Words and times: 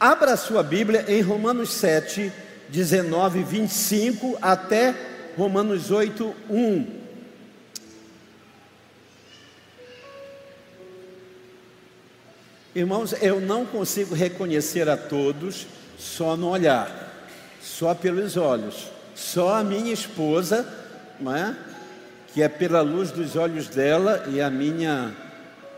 Abra 0.00 0.32
a 0.32 0.36
sua 0.38 0.62
Bíblia 0.62 1.04
em 1.08 1.20
Romanos 1.20 1.74
7, 1.74 2.32
19, 2.70 3.42
25 3.42 4.38
até 4.40 4.94
Romanos 5.36 5.90
8, 5.90 6.34
1. 6.48 7.00
Irmãos, 12.74 13.12
eu 13.20 13.42
não 13.42 13.66
consigo 13.66 14.14
reconhecer 14.14 14.88
a 14.88 14.96
todos 14.96 15.66
só 15.98 16.34
no 16.34 16.48
olhar, 16.48 17.28
só 17.60 17.94
pelos 17.94 18.38
olhos. 18.38 18.88
Só 19.14 19.56
a 19.56 19.62
minha 19.62 19.92
esposa, 19.92 20.66
não 21.20 21.36
é? 21.36 21.54
que 22.32 22.42
é 22.42 22.48
pela 22.48 22.80
luz 22.80 23.10
dos 23.10 23.36
olhos 23.36 23.68
dela 23.68 24.24
e 24.28 24.40
a 24.40 24.48
minha 24.48 25.14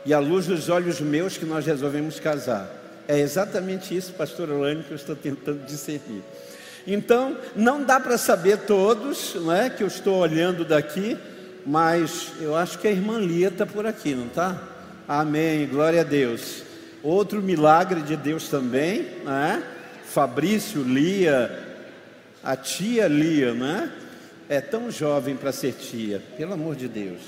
e 0.07 0.15
a 0.15 0.21
luz 0.21 0.47
dos 0.47 0.69
olhos 0.69 1.01
meus 1.01 1.37
que 1.37 1.45
nós 1.45 1.67
resolvemos 1.67 2.21
casar. 2.21 2.82
É 3.09 3.19
exatamente 3.19 3.97
isso, 3.97 4.13
pastor 4.13 4.51
Orlando, 4.51 4.85
que 4.85 4.93
eu 4.93 4.97
estou 4.97 5.17
tentando 5.17 5.65
discernir. 5.67 6.23
Então, 6.87 7.37
não 7.55 7.83
dá 7.83 8.01
para 8.01 8.19
saber 8.19 8.59
todos, 8.59 9.35
não 9.35 9.53
é, 9.53 9.71
que 9.71 9.83
eu 9.83 9.87
estou 9.87 10.19
olhando 10.19 10.65
daqui, 10.65 11.17
mas 11.65 12.33
eu 12.41 12.57
acho 12.57 12.79
que 12.79 12.89
a 12.89 12.91
irmã 12.91 13.19
Lia 13.19 13.49
está 13.49 13.65
por 13.65 13.87
aqui, 13.87 14.15
não 14.15 14.27
está? 14.27 14.61
Amém, 15.07 15.67
glória 15.67 16.01
a 16.01 16.05
Deus. 16.05 16.63
Outro 17.03 17.43
milagre 17.43 18.01
de 18.03 18.17
Deus 18.17 18.49
também, 18.49 19.07
não 19.25 19.33
é? 19.33 19.63
Fabrício, 20.05 20.83
Lia, 20.83 21.51
a 22.43 22.57
tia 22.57 23.07
Lia, 23.09 23.55
né? 23.55 23.91
É 24.49 24.61
tão 24.61 24.91
jovem 24.91 25.37
para 25.37 25.53
ser 25.53 25.73
tia, 25.73 26.21
pelo 26.37 26.53
amor 26.53 26.77
de 26.77 26.89
Deus. 26.89 27.21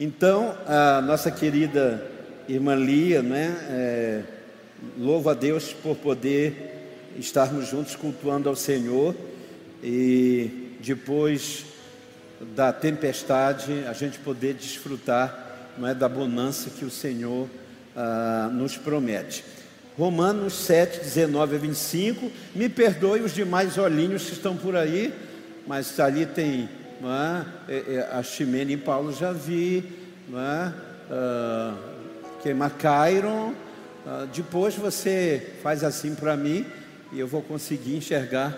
Então, 0.00 0.56
a 0.66 1.00
nossa 1.02 1.30
querida 1.30 2.04
irmã 2.48 2.74
Lia, 2.74 3.22
né? 3.22 3.56
É, 3.70 4.22
louvo 4.98 5.30
a 5.30 5.34
Deus 5.34 5.72
por 5.72 5.96
poder 5.96 7.12
estarmos 7.18 7.68
juntos 7.68 7.96
cultuando 7.96 8.48
ao 8.48 8.56
Senhor 8.56 9.14
e 9.82 10.76
depois 10.80 11.64
da 12.54 12.72
tempestade 12.72 13.84
a 13.88 13.92
gente 13.92 14.18
poder 14.18 14.54
desfrutar 14.54 15.72
não 15.76 15.88
é, 15.88 15.94
da 15.94 16.08
bonança 16.08 16.70
que 16.70 16.84
o 16.84 16.90
Senhor 16.90 17.48
ah, 17.96 18.50
nos 18.52 18.76
promete. 18.76 19.44
Romanos 19.96 20.54
7, 20.54 21.00
19 21.00 21.56
a 21.56 21.58
25. 21.58 22.30
Me 22.54 22.68
perdoe 22.68 23.20
os 23.20 23.34
demais 23.34 23.78
olhinhos 23.78 24.26
que 24.26 24.32
estão 24.32 24.56
por 24.56 24.76
aí, 24.76 25.12
mas 25.66 25.98
ali 25.98 26.26
tem 26.26 26.68
é? 27.06 27.44
É, 27.68 27.94
é, 27.94 28.08
a 28.12 28.22
Ximene 28.22 28.72
e 28.72 28.76
Paulo 28.76 29.12
já 29.12 29.32
vi, 29.32 29.84
não 30.28 30.40
é? 30.40 30.72
Cairon. 32.76 33.54
Uh, 34.08 34.26
depois 34.28 34.74
você 34.74 35.52
faz 35.62 35.84
assim 35.84 36.14
para 36.14 36.34
mim 36.34 36.64
e 37.12 37.20
eu 37.20 37.26
vou 37.26 37.42
conseguir 37.42 37.94
enxergar 37.94 38.56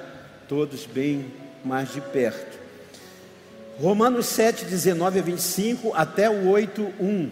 todos 0.49 0.87
bem 0.87 1.27
mais 1.65 1.93
de 1.93 2.01
perto. 2.01 2.57
Romanos 3.81 4.27
7, 4.27 4.65
19 4.65 5.19
a 5.19 5.23
25 5.23 5.93
até 5.93 6.31
o 6.31 6.49
8, 6.51 6.95
1. 7.01 7.31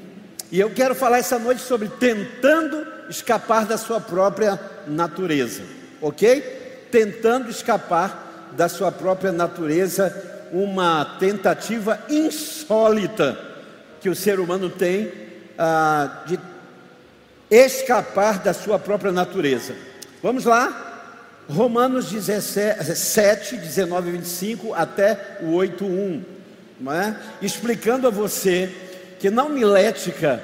E 0.51 0.59
eu 0.59 0.69
quero 0.69 0.97
falar 0.97 1.19
essa 1.19 1.39
noite 1.39 1.61
sobre 1.61 1.87
tentando 1.87 2.85
escapar 3.09 3.67
da 3.67 3.79
sua 3.79 4.01
própria 4.01 4.59
natureza, 4.89 5.63
ok? 6.03 6.41
Tentando 6.91 7.49
escapar 7.49 8.51
da 8.57 8.69
sua 8.69 8.91
própria 8.91 9.31
natureza, 9.31 10.49
uma 10.51 11.05
tentativa 11.21 12.01
insólita 12.11 13.39
que 14.01 14.09
o 14.09 14.17
ser 14.17 14.41
humano 14.41 14.69
tem 14.69 15.13
ah, 15.57 16.25
de 16.27 16.37
escapar 17.51 18.39
da 18.39 18.53
sua 18.53 18.79
própria 18.79 19.13
natureza. 19.13 19.75
Vamos 20.23 20.45
lá? 20.45 20.85
Romanos 21.49 22.11
17, 22.11 22.95
7, 22.95 23.57
19 23.57 24.09
e 24.09 24.13
25 24.13 24.75
até 24.75 25.39
o 25.43 25.53
8, 25.53 25.85
1, 25.85 26.25
não 26.81 26.93
é? 26.93 27.17
explicando 27.41 28.07
a 28.07 28.11
você 28.11 28.71
que 29.19 29.31
na 29.31 29.45
homilética 29.45 30.43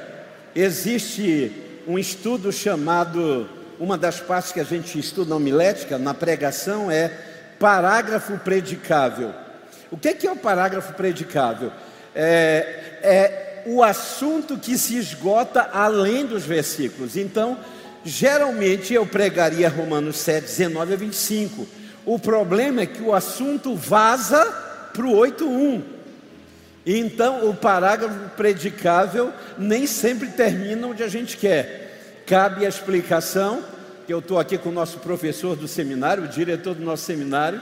existe 0.55 1.53
um 1.87 1.99
estudo 1.99 2.51
chamado, 2.51 3.49
uma 3.79 3.99
das 3.99 4.19
partes 4.19 4.53
que 4.53 4.61
a 4.61 4.65
gente 4.65 4.99
estuda 4.99 5.31
na 5.31 5.37
homilética, 5.37 5.99
na 5.99 6.15
pregação, 6.15 6.91
é 6.91 7.11
parágrafo 7.59 8.39
predicável. 8.39 9.35
O 9.91 9.99
que 9.99 10.27
é 10.27 10.33
o 10.33 10.37
parágrafo 10.37 10.95
predicável? 10.95 11.71
É, 12.15 12.99
é 13.03 13.54
o 13.67 13.83
assunto 13.83 14.59
que 14.59 14.77
se 14.77 14.97
esgota 14.97 15.69
além 15.73 16.27
dos 16.27 16.45
versículos. 16.45 17.17
Então, 17.17 17.59
geralmente 18.05 18.93
eu 18.93 19.07
pregaria 19.07 19.69
Romanos 19.69 20.17
7, 20.19 20.47
19 20.47 20.93
a 20.93 20.97
25. 20.97 21.67
O 22.05 22.19
problema 22.19 22.83
é 22.83 22.87
que 22.87 23.03
o 23.03 23.15
assunto 23.15 23.75
vaza 23.75 24.45
para 24.93 25.07
o 25.07 25.13
8.1. 25.13 25.83
Então, 26.87 27.49
o 27.49 27.55
parágrafo 27.55 28.31
predicável 28.37 29.33
nem 29.57 29.87
sempre 29.87 30.29
termina 30.29 30.87
onde 30.87 31.03
a 31.03 31.09
gente 31.09 31.37
quer. 31.37 32.23
Cabe 32.27 32.67
a 32.67 32.69
explicação, 32.69 33.63
que 34.07 34.13
eu 34.13 34.19
estou 34.19 34.39
aqui 34.39 34.59
com 34.59 34.69
o 34.69 34.73
nosso 34.73 34.99
professor 34.99 35.57
do 35.57 35.67
seminário, 35.67 36.25
o 36.25 36.29
diretor 36.29 36.75
do 36.75 36.85
nosso 36.85 37.05
seminário. 37.05 37.61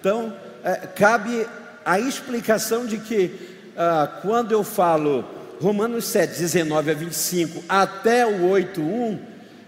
Então, 0.00 0.34
é, 0.64 0.74
cabe 0.86 1.46
a 1.84 2.00
explicação 2.00 2.86
de 2.86 2.96
que 2.98 3.52
ah, 3.76 4.20
quando 4.22 4.52
eu 4.52 4.62
falo 4.64 5.24
Romanos 5.62 6.06
7, 6.06 6.40
19 6.40 6.90
a 6.90 6.94
25 6.94 7.62
até 7.68 8.26
o 8.26 8.48
8, 8.48 8.80
1, 8.80 9.18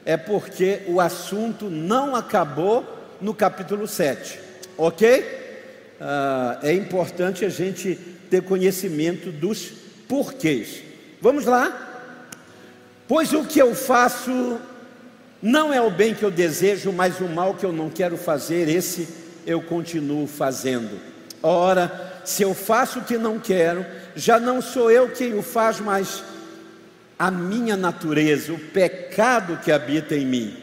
é 0.05 0.17
porque 0.17 0.81
o 0.89 1.01
assunto 1.01 1.71
não 1.71 2.17
acabou 2.17 2.85
no 3.21 3.33
capítulo 3.33 3.87
7, 3.87 4.41
ok? 4.77 5.25
Ah, 6.01 6.59
é 6.65 6.73
importante 6.73 7.45
a 7.45 7.49
gente 7.49 7.95
ter 8.29 8.43
conhecimento 8.43 9.31
dos 9.31 9.71
porquês. 10.09 10.83
Vamos 11.23 11.45
lá? 11.45 12.11
Pois 13.07 13.33
o 13.33 13.45
que 13.45 13.63
eu 13.63 13.73
faço 13.73 14.59
não 15.41 15.73
é 15.73 15.81
o 15.81 15.93
bem 15.93 16.13
que 16.13 16.25
eu 16.25 16.31
desejo, 16.31 16.91
mas 16.91 17.21
o 17.21 17.29
mal 17.29 17.55
que 17.55 17.65
eu 17.65 17.73
não 17.73 17.89
quero 17.89 18.17
fazer, 18.17 18.69
esse 18.69 19.07
eu 19.47 19.63
continuo 19.63 20.27
fazendo. 20.27 20.99
Ora, 21.41 22.21
se 22.25 22.43
eu 22.43 22.53
faço 22.53 22.99
o 22.99 23.05
que 23.05 23.17
não 23.17 23.39
quero, 23.39 23.87
já 24.15 24.39
não 24.39 24.61
sou 24.61 24.91
eu 24.91 25.11
quem 25.11 25.35
o 25.35 25.43
faz, 25.43 25.81
mas 25.81 26.23
a 27.19 27.31
minha 27.31 27.77
natureza, 27.77 28.53
o 28.53 28.59
pecado 28.59 29.59
que 29.63 29.71
habita 29.71 30.15
em 30.15 30.27
mim. 30.27 30.57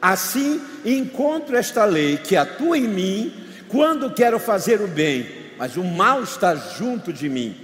Assim, 0.00 0.60
encontro 0.84 1.56
esta 1.56 1.84
lei 1.84 2.18
que 2.18 2.36
atua 2.36 2.78
em 2.78 2.86
mim 2.86 3.34
quando 3.68 4.12
quero 4.14 4.38
fazer 4.38 4.80
o 4.80 4.86
bem 4.86 5.38
mas 5.58 5.76
o 5.76 5.82
mal 5.82 6.22
está 6.22 6.54
junto 6.54 7.12
de 7.12 7.28
mim. 7.28 7.56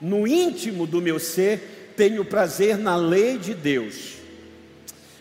No 0.00 0.26
íntimo 0.26 0.86
do 0.86 1.02
meu 1.02 1.18
ser, 1.18 1.92
tenho 1.96 2.24
prazer 2.24 2.78
na 2.78 2.94
lei 2.94 3.36
de 3.36 3.52
Deus, 3.52 4.17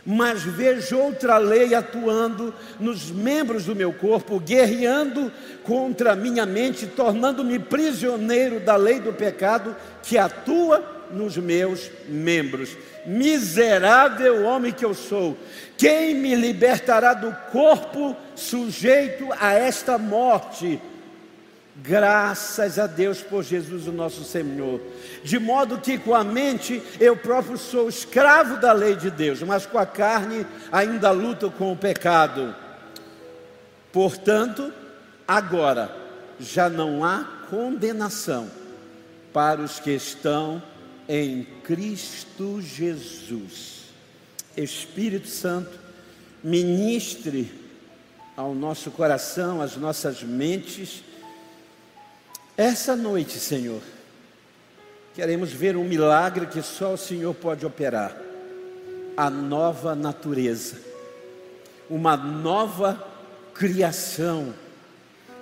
mas 0.09 0.41
vejo 0.41 0.97
outra 0.97 1.37
lei 1.37 1.75
atuando 1.75 2.55
nos 2.79 3.11
membros 3.11 3.65
do 3.65 3.75
meu 3.75 3.91
corpo, 3.91 4.39
guerreando 4.39 5.29
contra 5.63 6.13
a 6.13 6.15
minha 6.15 6.45
mente, 6.45 6.87
tornando-me 6.87 7.59
prisioneiro 7.59 8.61
da 8.61 8.77
lei 8.77 9.01
do 9.01 9.11
pecado 9.11 9.75
que 10.01 10.17
atua 10.17 10.81
nos 11.11 11.35
meus 11.35 11.91
membros. 12.07 12.77
Miserável 13.05 14.45
homem 14.45 14.71
que 14.71 14.85
eu 14.85 14.93
sou, 14.93 15.37
quem 15.77 16.15
me 16.15 16.35
libertará 16.35 17.13
do 17.13 17.35
corpo 17.51 18.15
sujeito 18.33 19.27
a 19.37 19.55
esta 19.55 19.97
morte? 19.97 20.79
Graças 21.83 22.79
a 22.79 22.87
Deus 22.87 23.21
por 23.21 23.43
Jesus, 23.43 23.87
o 23.87 23.91
nosso 23.91 24.23
Senhor. 24.23 24.81
De 25.23 25.37
modo 25.37 25.79
que 25.79 25.97
com 25.97 26.15
a 26.15 26.23
mente 26.23 26.81
eu 26.99 27.15
próprio 27.15 27.57
sou 27.57 27.87
escravo 27.87 28.57
da 28.57 28.73
lei 28.73 28.95
de 28.95 29.11
Deus, 29.11 29.43
mas 29.43 29.65
com 29.65 29.77
a 29.77 29.85
carne 29.85 30.45
ainda 30.71 31.11
luto 31.11 31.51
com 31.51 31.71
o 31.71 31.77
pecado. 31.77 32.55
Portanto, 33.91 34.73
agora 35.27 35.95
já 36.39 36.67
não 36.67 37.03
há 37.03 37.23
condenação 37.49 38.49
para 39.31 39.61
os 39.61 39.79
que 39.79 39.91
estão 39.91 40.61
em 41.07 41.43
Cristo 41.63 42.59
Jesus. 42.59 43.83
Espírito 44.55 45.27
Santo, 45.27 45.77
ministre 46.43 47.53
ao 48.35 48.55
nosso 48.55 48.89
coração, 48.89 49.61
às 49.61 49.77
nossas 49.77 50.23
mentes, 50.23 51.03
essa 52.57 52.95
noite, 52.95 53.39
Senhor, 53.39 53.81
queremos 55.13 55.51
ver 55.51 55.77
um 55.77 55.83
milagre 55.83 56.47
que 56.47 56.61
só 56.63 56.95
o 56.95 56.97
Senhor 56.97 57.33
pode 57.35 57.65
operar 57.65 58.17
a 59.15 59.29
nova 59.29 59.95
natureza, 59.95 60.77
uma 61.89 62.17
nova 62.17 63.01
criação, 63.53 64.53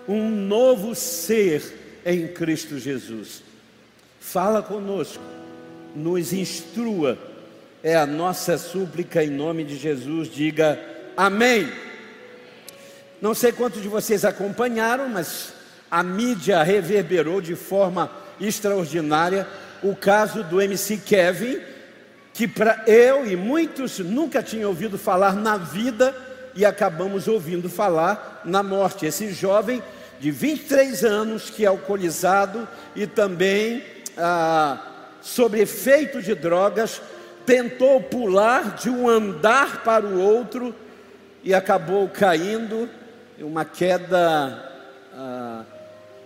um 0.07 0.29
novo 0.29 0.93
ser 0.93 2.01
em 2.05 2.27
Cristo 2.27 2.77
Jesus. 2.77 3.41
Fala 4.19 4.61
conosco, 4.61 5.23
nos 5.95 6.33
instrua, 6.33 7.17
é 7.81 7.95
a 7.95 8.05
nossa 8.05 8.57
súplica 8.57 9.23
em 9.23 9.29
nome 9.29 9.63
de 9.63 9.77
Jesus. 9.77 10.27
Diga 10.29 10.79
Amém. 11.15 11.71
Não 13.21 13.33
sei 13.33 13.51
quantos 13.51 13.81
de 13.81 13.87
vocês 13.87 14.25
acompanharam, 14.25 15.07
mas 15.07 15.53
a 15.95 16.03
mídia 16.03 16.61
reverberou 16.61 17.39
de 17.39 17.55
forma 17.55 18.11
extraordinária 18.37 19.47
o 19.81 19.95
caso 19.95 20.43
do 20.43 20.61
MC 20.61 20.97
Kevin, 20.97 21.61
que 22.33 22.49
para 22.49 22.83
eu 22.85 23.25
e 23.25 23.33
muitos 23.37 23.99
nunca 23.99 24.43
tinham 24.43 24.67
ouvido 24.67 24.97
falar 24.97 25.37
na 25.37 25.55
vida 25.55 26.13
e 26.53 26.65
acabamos 26.65 27.29
ouvindo 27.29 27.69
falar 27.69 28.41
na 28.43 28.61
morte. 28.61 29.05
Esse 29.05 29.31
jovem 29.31 29.81
de 30.19 30.31
23 30.31 31.05
anos 31.05 31.49
que 31.49 31.63
é 31.63 31.69
alcoolizado 31.69 32.67
e 32.93 33.07
também 33.07 33.81
ah, 34.17 34.77
sob 35.21 35.57
efeito 35.57 36.21
de 36.21 36.35
drogas 36.35 37.01
tentou 37.45 38.01
pular 38.01 38.75
de 38.75 38.89
um 38.89 39.07
andar 39.07 39.81
para 39.81 40.05
o 40.05 40.19
outro 40.19 40.75
e 41.41 41.53
acabou 41.53 42.09
caindo 42.09 42.89
uma 43.39 43.63
queda 43.63 44.73
ah, 45.13 45.63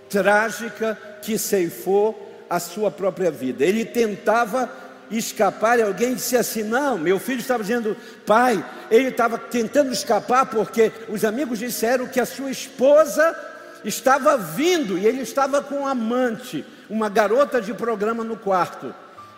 trágica 0.10 0.98
que 1.22 1.38
ceifou 1.38 2.28
a 2.50 2.60
sua 2.60 2.90
própria 2.90 3.30
vida. 3.30 3.64
Ele 3.64 3.86
tentava 3.86 4.70
escapar 5.12 5.80
e 5.80 5.84
alguém 5.84 6.16
disse 6.16 6.36
assim: 6.36 6.64
Não, 6.64 6.98
meu 6.98 7.20
filho 7.20 7.40
estava 7.40 7.64
dizendo, 7.64 7.96
pai, 8.26 8.64
ele 8.90 9.10
estava 9.10 9.38
tentando 9.38 9.92
escapar 9.92 10.48
porque 10.48 10.92
os 11.08 11.24
amigos 11.24 11.60
disseram 11.60 12.08
que 12.08 12.20
a 12.20 12.26
sua 12.26 12.50
esposa 12.50 13.36
estava 13.84 14.38
vindo 14.38 14.98
e 14.98 15.06
ele 15.06 15.22
estava 15.22 15.62
com 15.62 15.82
um 15.82 15.88
amante, 15.88 16.66
uma 16.90 17.10
garota 17.10 17.62
de 17.62 17.74
programa 17.74 18.24
no 18.24 18.36
quarto. 18.36 18.94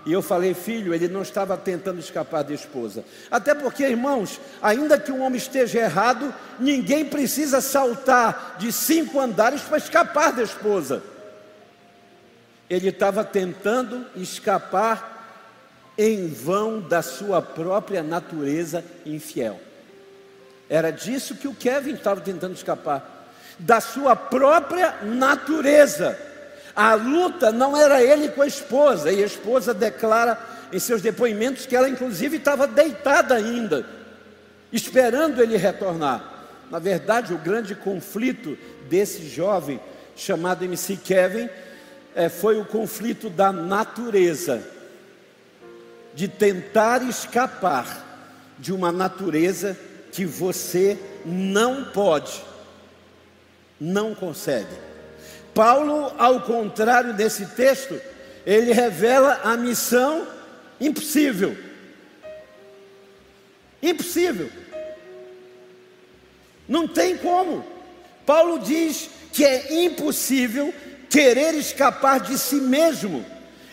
E 0.06 0.12
eu 0.12 0.22
falei, 0.22 0.54
filho, 0.54 0.94
ele 0.94 1.08
não 1.08 1.22
estava 1.22 1.56
tentando 1.56 2.00
escapar 2.00 2.44
da 2.44 2.54
esposa. 2.54 3.04
Até 3.30 3.54
porque, 3.54 3.84
irmãos, 3.84 4.40
ainda 4.62 5.00
que 5.00 5.12
um 5.12 5.22
homem 5.22 5.38
esteja 5.38 5.80
errado, 5.80 6.34
ninguém 6.60 7.06
precisa 7.06 7.62
saltar 7.62 8.56
de 8.58 8.72
cinco 8.72 9.20
andares 9.20 9.62
para 9.62 9.78
escapar 9.78 10.34
da 10.34 10.42
esposa. 10.42 11.04
Ele 12.68 12.90
estava 12.90 13.24
tentando 13.24 14.06
escapar 14.16 15.12
em 15.98 16.28
vão 16.30 16.80
da 16.80 17.04
sua 17.04 17.42
própria 17.42 18.02
natureza 18.02 18.84
infiel. 19.06 19.60
Era 20.68 20.90
disso 20.90 21.36
que 21.36 21.48
o 21.48 21.54
Kevin 21.54 21.94
estava 21.94 22.22
tentando 22.22 22.54
escapar, 22.54 23.28
da 23.60 23.80
sua 23.82 24.16
própria 24.16 24.96
natureza. 25.04 26.18
A 26.76 26.94
luta 26.94 27.52
não 27.52 27.76
era 27.76 28.04
ele 28.04 28.30
com 28.30 28.42
a 28.42 28.48
esposa, 28.48 29.12
e 29.12 29.22
a 29.22 29.26
esposa 29.26 29.74
declara 29.74 30.38
em 30.72 30.80
seus 30.80 31.02
depoimentos 31.02 31.66
que 31.66 31.76
ela, 31.76 31.90
inclusive, 31.90 32.38
estava 32.38 32.66
deitada 32.66 33.36
ainda, 33.36 33.86
esperando 34.72 35.42
ele 35.42 35.58
retornar. 35.58 36.24
Na 36.70 36.80
verdade, 36.80 37.34
o 37.34 37.38
grande 37.38 37.76
conflito 37.76 38.58
desse 38.90 39.28
jovem 39.28 39.80
chamado 40.16 40.64
MC 40.64 40.96
Kevin 40.98 41.50
é, 42.16 42.30
foi 42.30 42.60
o 42.60 42.66
conflito 42.66 43.30
da 43.30 43.52
natureza, 43.52 44.62
de 46.14 46.28
tentar 46.28 47.02
escapar 47.04 48.06
de 48.60 48.74
uma 48.74 48.92
natureza 48.92 49.78
que 50.12 50.26
você 50.26 50.98
não 51.26 51.86
pode, 51.86 52.44
não 53.80 54.14
consegue. 54.14 54.91
Paulo, 55.54 56.14
ao 56.18 56.42
contrário 56.42 57.14
desse 57.14 57.46
texto, 57.48 58.00
ele 58.46 58.72
revela 58.72 59.42
a 59.44 59.58
missão 59.58 60.28
impossível. 60.80 61.56
Impossível. 63.82 64.50
Não 66.68 66.88
tem 66.88 67.18
como. 67.18 67.66
Paulo 68.26 68.60
diz 68.60 69.10
que 69.34 69.44
é 69.44 69.84
impossível 69.84 70.74
querer 71.10 71.54
escapar 71.56 72.22
de 72.22 72.38
si 72.38 72.56
mesmo, 72.56 73.26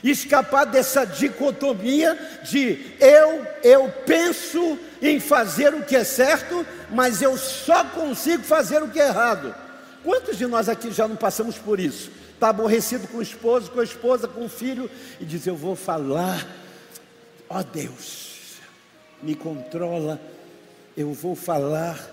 escapar 0.03 0.65
dessa 0.65 1.05
dicotomia 1.05 2.19
de 2.43 2.95
eu, 2.99 3.47
eu 3.63 3.93
penso 4.05 4.79
em 5.01 5.21
fazer 5.21 5.73
o 5.75 5.83
que 5.83 5.95
é 5.95 6.05
certo, 6.05 6.67
mas 6.91 7.23
eu 7.23 7.37
só 7.37 7.85
consigo 7.85 8.43
fazer 8.43 8.83
o 8.83 8.89
que 8.89 9.01
é 9.01 9.07
errado. 9.07 9.55
Quantos 10.09 10.39
de 10.39 10.47
nós 10.47 10.71
aqui 10.71 10.91
já 10.91 11.07
não 11.07 11.17
passamos 11.17 11.59
por 11.59 11.79
isso? 11.79 12.11
Está 12.33 12.49
aborrecido 12.49 13.07
com 13.09 13.19
o 13.19 13.23
esposo, 13.23 13.71
com 13.71 13.79
a 13.79 13.85
esposa, 13.85 14.27
com 14.27 14.47
o 14.47 14.49
filho, 14.49 14.91
e 15.21 15.25
diz: 15.27 15.47
Eu 15.47 15.55
vou 15.55 15.77
falar, 15.77 16.47
ó 17.47 17.61
oh 17.61 17.63
Deus, 17.63 18.55
me 19.23 19.35
controla, 19.35 20.19
eu 20.97 21.13
vou 21.13 21.37
falar 21.37 22.11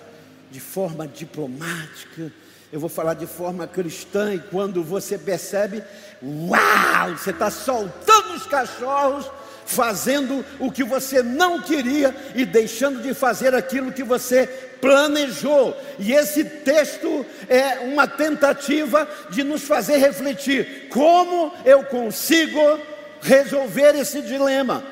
de 0.52 0.60
forma 0.60 1.08
diplomática, 1.08 2.34
eu 2.70 2.82
vou 2.82 2.90
falar 2.90 3.14
de 3.14 3.26
forma 3.26 3.66
cristã, 3.66 4.34
e 4.34 4.40
quando 4.40 4.84
você 4.84 5.18
percebe, 5.18 5.82
uau, 6.22 7.12
você 7.18 7.30
está 7.30 7.50
soltando 7.50 8.34
os 8.36 8.46
cachorros, 8.46 9.32
fazendo 9.66 10.46
o 10.60 10.72
que 10.72 10.84
você 10.84 11.24
não 11.24 11.62
queria 11.62 12.16
e 12.36 12.46
deixando 12.46 13.02
de 13.02 13.14
fazer 13.14 13.54
aquilo 13.54 13.92
que 13.92 14.04
você 14.04 14.48
planejou. 14.80 15.76
E 15.98 16.14
esse 16.14 16.44
texto 16.44 17.26
é 17.50 17.80
uma 17.80 18.08
tentativa 18.08 19.08
de 19.30 19.44
nos 19.44 19.64
fazer 19.64 19.98
refletir: 19.98 20.88
como 20.90 21.54
eu 21.66 21.84
consigo 21.84 22.80
resolver 23.22 23.96
esse 23.96 24.22
dilema? 24.22 24.84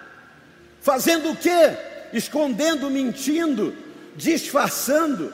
fazendo 0.80 1.30
o 1.30 1.36
quê? 1.36 1.76
escondendo, 2.12 2.90
mentindo, 2.90 3.74
disfarçando. 4.14 5.32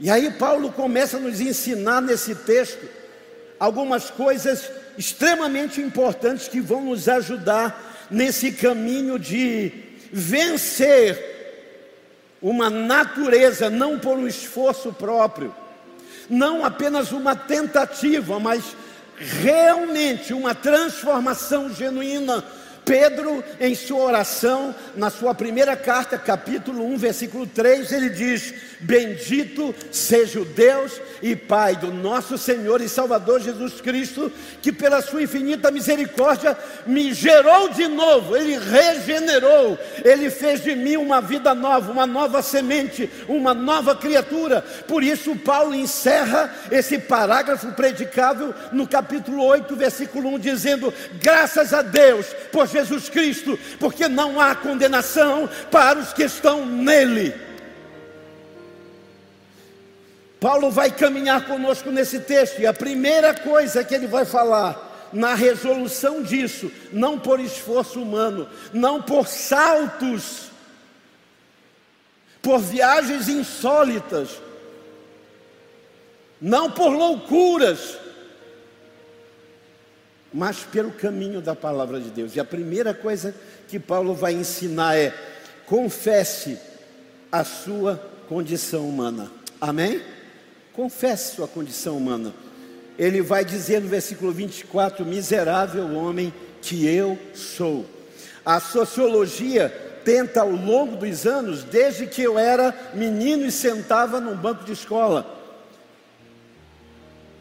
E 0.00 0.08
aí 0.08 0.30
Paulo 0.30 0.72
começa 0.72 1.18
a 1.18 1.20
nos 1.20 1.40
ensinar 1.40 2.00
nesse 2.00 2.34
texto 2.34 2.88
algumas 3.58 4.08
coisas 4.08 4.70
extremamente 4.96 5.78
importantes 5.78 6.48
que 6.48 6.58
vão 6.58 6.86
nos 6.86 7.06
ajudar 7.06 8.08
nesse 8.10 8.50
caminho 8.50 9.18
de 9.18 9.70
vencer 10.10 11.28
uma 12.40 12.70
natureza, 12.70 13.68
não 13.68 13.98
por 13.98 14.16
um 14.16 14.26
esforço 14.26 14.90
próprio, 14.90 15.54
não 16.30 16.64
apenas 16.64 17.12
uma 17.12 17.36
tentativa, 17.36 18.40
mas 18.40 18.64
realmente 19.18 20.32
uma 20.32 20.54
transformação 20.54 21.68
genuína 21.72 22.42
Pedro, 22.90 23.44
em 23.60 23.72
sua 23.72 24.00
oração, 24.00 24.74
na 24.96 25.10
sua 25.10 25.32
primeira 25.32 25.76
carta, 25.76 26.18
capítulo 26.18 26.84
1, 26.86 26.96
versículo 26.96 27.46
3, 27.46 27.92
ele 27.92 28.08
diz: 28.10 28.52
Bendito 28.80 29.72
seja 29.92 30.40
o 30.40 30.44
Deus 30.44 31.00
e 31.22 31.36
Pai 31.36 31.76
do 31.76 31.92
nosso 31.92 32.36
Senhor 32.36 32.80
e 32.80 32.88
Salvador 32.88 33.40
Jesus 33.40 33.80
Cristo, 33.80 34.32
que 34.60 34.72
pela 34.72 35.00
sua 35.00 35.22
infinita 35.22 35.70
misericórdia 35.70 36.58
me 36.84 37.14
gerou 37.14 37.68
de 37.68 37.86
novo, 37.86 38.36
ele 38.36 38.58
regenerou, 38.58 39.78
ele 40.04 40.28
fez 40.28 40.64
de 40.64 40.74
mim 40.74 40.96
uma 40.96 41.20
vida 41.20 41.54
nova, 41.54 41.92
uma 41.92 42.08
nova 42.08 42.42
semente, 42.42 43.08
uma 43.28 43.54
nova 43.54 43.94
criatura. 43.94 44.64
Por 44.88 45.04
isso, 45.04 45.36
Paulo 45.36 45.76
encerra 45.76 46.52
esse 46.72 46.98
parágrafo 46.98 47.70
predicável 47.70 48.52
no 48.72 48.84
capítulo 48.84 49.44
8, 49.44 49.76
versículo 49.76 50.30
1, 50.30 50.38
dizendo: 50.40 50.92
Graças 51.22 51.72
a 51.72 51.82
Deus 51.82 52.26
por 52.50 52.66
Jesus 52.66 52.79
Cristo, 53.08 53.58
porque 53.78 54.08
não 54.08 54.40
há 54.40 54.54
condenação 54.54 55.48
para 55.70 55.98
os 55.98 56.12
que 56.12 56.24
estão 56.24 56.64
nele. 56.64 57.34
Paulo 60.40 60.70
vai 60.70 60.90
caminhar 60.90 61.46
conosco 61.46 61.90
nesse 61.90 62.20
texto, 62.20 62.60
e 62.60 62.66
a 62.66 62.72
primeira 62.72 63.34
coisa 63.34 63.84
que 63.84 63.94
ele 63.94 64.06
vai 64.06 64.24
falar, 64.24 64.88
na 65.12 65.34
resolução 65.34 66.22
disso, 66.22 66.70
não 66.92 67.18
por 67.18 67.40
esforço 67.40 68.00
humano, 68.00 68.48
não 68.72 69.02
por 69.02 69.26
saltos, 69.26 70.50
por 72.40 72.58
viagens 72.58 73.28
insólitas, 73.28 74.40
não 76.40 76.70
por 76.70 76.88
loucuras, 76.88 77.98
mas 80.32 80.58
pelo 80.58 80.90
caminho 80.90 81.40
da 81.40 81.56
palavra 81.56 82.00
de 82.00 82.10
Deus. 82.10 82.36
E 82.36 82.40
a 82.40 82.44
primeira 82.44 82.94
coisa 82.94 83.34
que 83.68 83.78
Paulo 83.78 84.14
vai 84.14 84.32
ensinar 84.32 84.96
é: 84.96 85.12
confesse 85.66 86.58
a 87.30 87.44
sua 87.44 88.00
condição 88.28 88.88
humana. 88.88 89.30
Amém? 89.60 90.00
Confesse 90.72 91.36
sua 91.36 91.48
condição 91.48 91.96
humana. 91.96 92.32
Ele 92.98 93.22
vai 93.22 93.44
dizer 93.44 93.80
no 93.80 93.88
versículo 93.88 94.32
24: 94.32 95.04
Miserável 95.04 95.94
homem 95.94 96.32
que 96.62 96.86
eu 96.86 97.18
sou. 97.34 97.84
A 98.44 98.60
sociologia 98.60 99.68
tenta 100.04 100.40
ao 100.40 100.50
longo 100.50 100.96
dos 100.96 101.26
anos, 101.26 101.62
desde 101.62 102.06
que 102.06 102.22
eu 102.22 102.38
era 102.38 102.74
menino 102.94 103.44
e 103.44 103.52
sentava 103.52 104.20
num 104.20 104.36
banco 104.36 104.64
de 104.64 104.72
escola, 104.72 105.39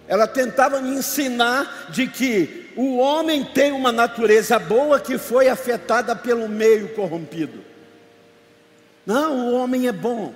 Ela 0.09 0.27
tentava 0.27 0.81
me 0.81 0.89
ensinar 0.89 1.87
de 1.89 2.07
que 2.07 2.73
o 2.75 2.97
homem 2.97 3.45
tem 3.45 3.71
uma 3.71 3.93
natureza 3.93 4.59
boa 4.59 4.99
que 4.99 5.17
foi 5.17 5.47
afetada 5.47 6.13
pelo 6.13 6.49
meio 6.49 6.89
corrompido. 6.89 7.63
Não, 9.05 9.47
o 9.47 9.53
homem 9.53 9.87
é 9.87 9.93
bom. 9.93 10.33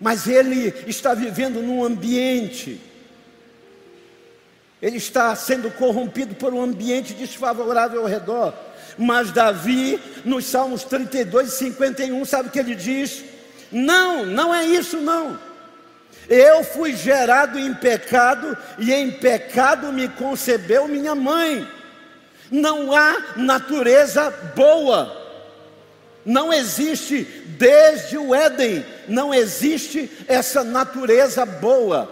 Mas 0.00 0.26
ele 0.26 0.72
está 0.86 1.12
vivendo 1.12 1.60
num 1.60 1.84
ambiente 1.84 2.80
ele 4.80 4.96
está 4.96 5.34
sendo 5.36 5.70
corrompido 5.70 6.34
por 6.34 6.54
um 6.54 6.62
ambiente 6.62 7.12
desfavorável 7.12 8.00
ao 8.00 8.06
redor. 8.06 8.54
Mas 8.96 9.30
Davi, 9.30 10.00
nos 10.24 10.46
Salmos 10.46 10.84
32 10.84 11.48
e 11.48 11.56
51, 11.56 12.24
sabe 12.24 12.48
o 12.48 12.52
que 12.52 12.58
ele 12.58 12.74
diz? 12.74 13.22
Não, 13.70 14.24
não 14.24 14.54
é 14.54 14.64
isso 14.64 14.96
não. 14.98 15.38
Eu 16.30 16.62
fui 16.62 16.94
gerado 16.94 17.58
em 17.58 17.74
pecado 17.74 18.56
e 18.78 18.92
em 18.92 19.10
pecado 19.10 19.92
me 19.92 20.06
concebeu 20.08 20.86
minha 20.86 21.12
mãe. 21.12 21.68
Não 22.48 22.92
há 22.92 23.34
natureza 23.34 24.30
boa. 24.54 25.18
Não 26.24 26.52
existe 26.52 27.24
desde 27.58 28.16
o 28.16 28.32
Éden, 28.32 28.86
não 29.08 29.34
existe 29.34 30.08
essa 30.28 30.62
natureza 30.62 31.44
boa. 31.44 32.08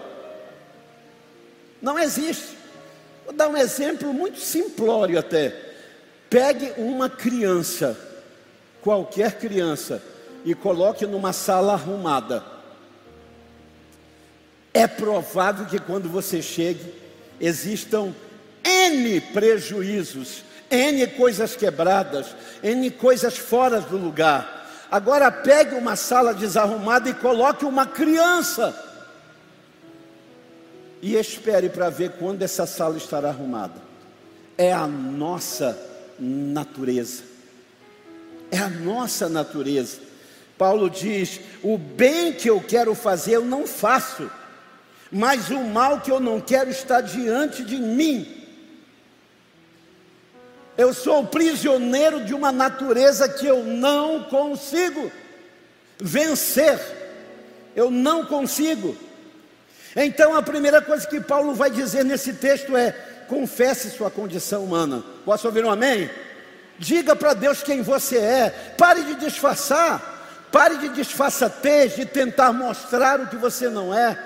Não 1.81 1.97
existe. 1.97 2.59
Vou 3.25 3.33
dar 3.33 3.47
um 3.49 3.57
exemplo 3.57 4.13
muito 4.13 4.41
simplório 4.41 5.17
até. 5.17 5.55
Pegue 6.29 6.73
uma 6.77 7.09
criança, 7.09 7.97
qualquer 8.83 9.39
criança, 9.39 10.03
e 10.45 10.57
coloque 10.57 11.07
numa 11.07 11.33
sala 11.33 11.75
arrumada. 11.75 12.58
É 14.79 14.87
provável 14.87 15.67
que 15.67 15.81
quando 15.81 16.09
você 16.09 16.41
chegue, 16.41 16.95
existam 17.41 18.15
N 18.63 19.21
prejuízos, 19.21 20.45
N 20.71 21.05
coisas 21.09 21.57
quebradas, 21.57 22.29
N 22.63 22.89
coisas 22.93 23.37
fora 23.37 23.81
do 23.81 23.97
lugar. 23.97 24.71
Agora 24.89 25.33
pegue 25.33 25.75
uma 25.75 25.97
sala 25.97 26.33
desarrumada 26.33 27.11
e 27.11 27.15
coloque 27.15 27.65
uma 27.65 27.87
criança 27.87 28.73
e 31.03 31.17
espere 31.17 31.69
para 31.69 31.91
ver 31.91 32.13
quando 32.13 32.43
essa 32.43 32.65
sala 32.65 32.97
estará 32.97 33.31
arrumada. 33.31 33.83
É 34.57 34.73
a 34.73 34.87
nossa 34.87 35.77
natureza. 36.21 37.25
É 38.49 38.59
a 38.59 38.71
nossa 38.71 39.29
natureza. 39.29 39.99
Paulo 40.57 40.89
diz: 40.89 41.41
o 41.65 41.77
bem 41.77 42.33
que 42.33 42.49
eu 42.49 42.61
quero 42.61 42.95
fazer 42.95 43.33
eu 43.33 43.45
não 43.45 43.67
faço, 43.67 44.31
mas 45.11 45.51
o 45.51 45.61
mal 45.65 46.01
que 46.01 46.11
eu 46.11 46.21
não 46.21 46.41
quero 46.41 46.71
está 46.71 47.01
diante 47.01 47.65
de 47.65 47.77
mim. 47.77 48.35
Eu 50.77 50.95
sou 50.95 51.27
prisioneiro 51.27 52.25
de 52.25 52.35
uma 52.35 52.53
natureza 52.53 53.29
que 53.29 53.47
eu 53.47 53.65
não 53.65 54.25
consigo 54.25 55.11
vencer. 55.99 56.79
Eu 57.75 57.91
não 57.91 58.25
consigo. 58.25 58.97
Então 59.97 60.37
a 60.37 60.43
primeira 60.43 60.81
coisa 60.81 61.07
que 61.07 61.21
Paulo 61.21 61.55
vai 61.55 61.71
dizer 61.71 62.05
nesse 62.05 62.35
texto 62.35 62.77
é: 62.77 62.93
confesse 63.27 63.91
sua 63.91 64.11
condição 64.11 64.63
humana. 64.63 65.03
Posso 65.25 65.47
ouvir 65.47 65.65
um 65.65 65.71
amém? 65.71 66.09
Diga 66.79 67.17
para 67.17 67.35
Deus 67.35 67.63
quem 67.63 67.83
você 67.83 68.19
é. 68.19 68.51
Pare 68.77 69.03
de 69.03 69.17
disfarçar. 69.17 70.17
Pare 70.53 70.79
de 70.79 70.89
disfarçatez, 70.91 71.97
de 71.97 72.07
tentar 72.07 72.53
mostrar 72.53 73.21
o 73.21 73.27
que 73.27 73.37
você 73.37 73.69
não 73.69 73.93
é. 73.93 74.17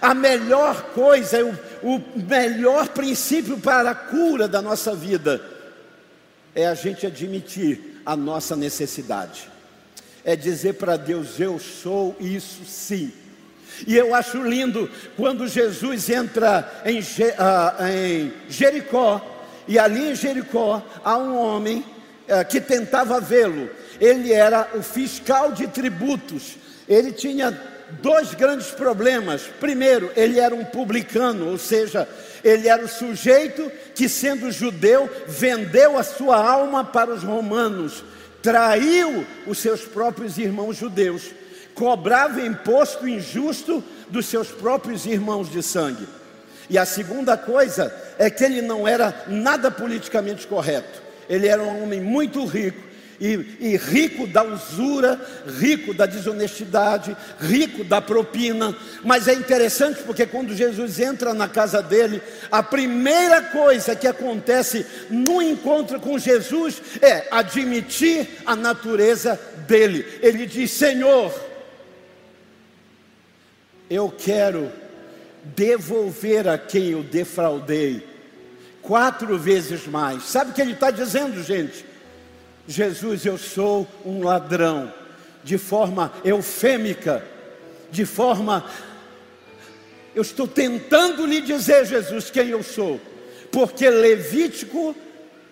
A 0.00 0.14
melhor 0.14 0.82
coisa, 0.94 1.44
o, 1.82 1.96
o 1.96 2.02
melhor 2.28 2.88
princípio 2.88 3.58
para 3.58 3.90
a 3.90 3.94
cura 3.94 4.46
da 4.46 4.60
nossa 4.60 4.94
vida 4.94 5.40
é 6.54 6.66
a 6.66 6.74
gente 6.74 7.06
admitir 7.06 8.00
a 8.04 8.14
nossa 8.14 8.54
necessidade. 8.54 9.48
É 10.24 10.36
dizer 10.36 10.74
para 10.74 10.96
Deus: 10.96 11.40
Eu 11.40 11.58
sou 11.58 12.14
isso 12.20 12.64
sim. 12.64 13.12
E 13.86 13.96
eu 13.96 14.14
acho 14.14 14.42
lindo 14.42 14.90
quando 15.16 15.48
Jesus 15.48 16.10
entra 16.10 16.82
em, 16.84 17.00
uh, 17.00 17.86
em 17.88 18.32
Jericó, 18.48 19.24
e 19.66 19.78
ali 19.78 20.10
em 20.10 20.14
Jericó 20.14 20.82
há 21.02 21.16
um 21.16 21.36
homem 21.36 21.78
uh, 22.28 22.44
que 22.48 22.60
tentava 22.60 23.20
vê-lo. 23.20 23.70
Ele 24.00 24.32
era 24.32 24.68
o 24.74 24.82
fiscal 24.82 25.52
de 25.52 25.66
tributos. 25.66 26.56
Ele 26.88 27.12
tinha 27.12 27.56
dois 28.02 28.34
grandes 28.34 28.70
problemas. 28.70 29.42
Primeiro, 29.60 30.10
ele 30.16 30.38
era 30.38 30.54
um 30.54 30.64
publicano, 30.64 31.48
ou 31.48 31.58
seja, 31.58 32.08
ele 32.42 32.68
era 32.68 32.84
o 32.84 32.88
sujeito 32.88 33.70
que, 33.94 34.08
sendo 34.08 34.50
judeu, 34.50 35.08
vendeu 35.26 35.98
a 35.98 36.02
sua 36.02 36.36
alma 36.36 36.84
para 36.84 37.12
os 37.12 37.22
romanos, 37.22 38.04
traiu 38.42 39.26
os 39.46 39.58
seus 39.58 39.82
próprios 39.82 40.38
irmãos 40.38 40.76
judeus 40.76 41.40
cobrava 41.80 42.42
imposto 42.42 43.08
injusto 43.08 43.82
dos 44.10 44.26
seus 44.26 44.48
próprios 44.48 45.06
irmãos 45.06 45.50
de 45.50 45.62
sangue. 45.62 46.06
E 46.68 46.76
a 46.76 46.84
segunda 46.84 47.38
coisa 47.38 47.90
é 48.18 48.28
que 48.28 48.44
ele 48.44 48.60
não 48.60 48.86
era 48.86 49.24
nada 49.26 49.70
politicamente 49.70 50.46
correto. 50.46 51.00
Ele 51.26 51.48
era 51.48 51.62
um 51.62 51.82
homem 51.82 52.00
muito 52.00 52.44
rico, 52.44 52.82
e, 53.20 53.56
e, 53.60 53.76
rico 53.76 54.26
da 54.26 54.42
usura, 54.42 55.20
rico 55.58 55.92
da 55.92 56.06
desonestidade, 56.06 57.14
rico 57.38 57.84
da 57.84 58.00
propina. 58.00 58.74
Mas 59.04 59.28
é 59.28 59.34
interessante 59.34 60.02
porque 60.02 60.24
quando 60.24 60.56
Jesus 60.56 60.98
entra 60.98 61.34
na 61.34 61.46
casa 61.46 61.82
dele, 61.82 62.22
a 62.50 62.62
primeira 62.62 63.42
coisa 63.42 63.94
que 63.94 64.06
acontece 64.06 64.86
no 65.10 65.42
encontro 65.42 66.00
com 66.00 66.18
Jesus 66.18 66.80
é 67.02 67.28
admitir 67.30 68.26
a 68.46 68.56
natureza 68.56 69.38
dele. 69.66 70.06
Ele 70.22 70.46
diz: 70.46 70.70
Senhor, 70.70 71.32
eu 73.90 74.08
quero 74.16 74.72
devolver 75.44 76.48
a 76.48 76.56
quem 76.56 76.90
eu 76.90 77.02
defraudei 77.02 78.08
quatro 78.80 79.38
vezes 79.38 79.86
mais. 79.86 80.22
Sabe 80.22 80.52
o 80.52 80.54
que 80.54 80.62
ele 80.62 80.72
está 80.72 80.90
dizendo, 80.90 81.42
gente? 81.42 81.89
Jesus, 82.70 83.26
eu 83.26 83.36
sou 83.36 83.84
um 84.06 84.22
ladrão, 84.22 84.94
de 85.42 85.58
forma 85.58 86.12
eufêmica, 86.24 87.20
de 87.90 88.06
forma. 88.06 88.64
Eu 90.14 90.22
estou 90.22 90.46
tentando 90.46 91.26
lhe 91.26 91.40
dizer, 91.40 91.84
Jesus, 91.84 92.30
quem 92.30 92.50
eu 92.50 92.62
sou, 92.62 93.00
porque 93.50 93.90
Levítico 93.90 94.94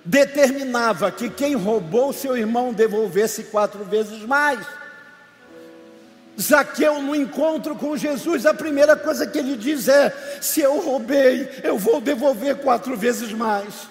determinava 0.05 1.11
que 1.11 1.29
quem 1.29 1.57
roubou 1.57 2.13
seu 2.13 2.37
irmão 2.37 2.73
devolvesse 2.73 3.43
quatro 3.45 3.85
vezes 3.85 4.23
mais. 4.23 4.65
Zaqueu, 6.41 7.03
no 7.03 7.17
encontro 7.17 7.75
com 7.75 7.97
Jesus, 7.97 8.47
a 8.47 8.55
primeira 8.55 8.95
coisa 8.95 9.27
que 9.27 9.41
ele 9.41 9.57
diz 9.57 9.89
é: 9.89 10.39
se 10.41 10.61
eu 10.61 10.79
roubei, 10.79 11.51
eu 11.65 11.77
vou 11.77 12.01
devolver 12.01 12.59
quatro 12.59 12.97
vezes 12.97 13.33
mais. 13.33 13.89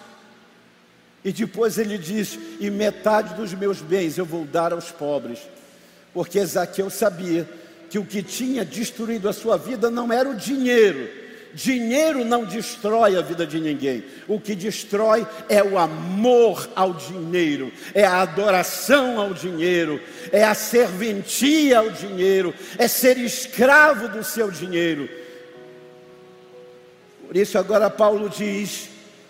E 1.28 1.34
depois 1.34 1.78
ele 1.78 1.98
diz: 1.98 2.40
e 2.58 2.70
metade 2.70 3.34
dos 3.34 3.54
meus 3.54 3.82
bens 3.82 4.18
eu 4.18 4.24
vou 4.24 4.46
dar 4.46 4.72
aos 4.72 4.92
pobres, 4.92 5.40
porque 6.14 6.44
Zaqueu 6.46 6.90
sabia 6.90 7.46
que 7.90 8.00
o 8.00 8.06
que 8.06 8.24
tinha 8.24 8.64
destruído 8.64 9.28
a 9.28 9.34
sua 9.34 9.58
vida 9.58 9.92
não 9.92 10.14
era 10.14 10.30
o 10.30 10.36
dinheiro, 10.36 11.06
Dinheiro 11.54 12.24
não 12.24 12.46
destrói 12.46 13.18
a 13.18 13.22
vida 13.22 13.46
de 13.46 13.60
ninguém. 13.60 14.06
O 14.28 14.40
que 14.40 14.56
destrói 14.56 15.28
é 15.50 15.62
o 15.62 15.78
amor 15.78 16.70
ao 16.74 16.94
dinheiro, 16.94 17.74
é 17.94 18.06
a 18.06 18.22
adoração 18.22 19.20
ao 19.20 19.34
dinheiro, 19.34 20.00
é 20.32 20.46
a 20.46 20.54
serventia 20.54 21.80
ao 21.80 21.90
dinheiro, 21.90 22.54
é 22.78 22.88
ser 22.88 23.18
escravo 23.18 24.08
do 24.08 24.24
seu 24.24 24.50
dinheiro. 24.50 25.10
Por 27.26 27.36
isso, 27.36 27.58
agora 27.58 27.90
Paulo 27.90 28.30
diz: 28.30 28.90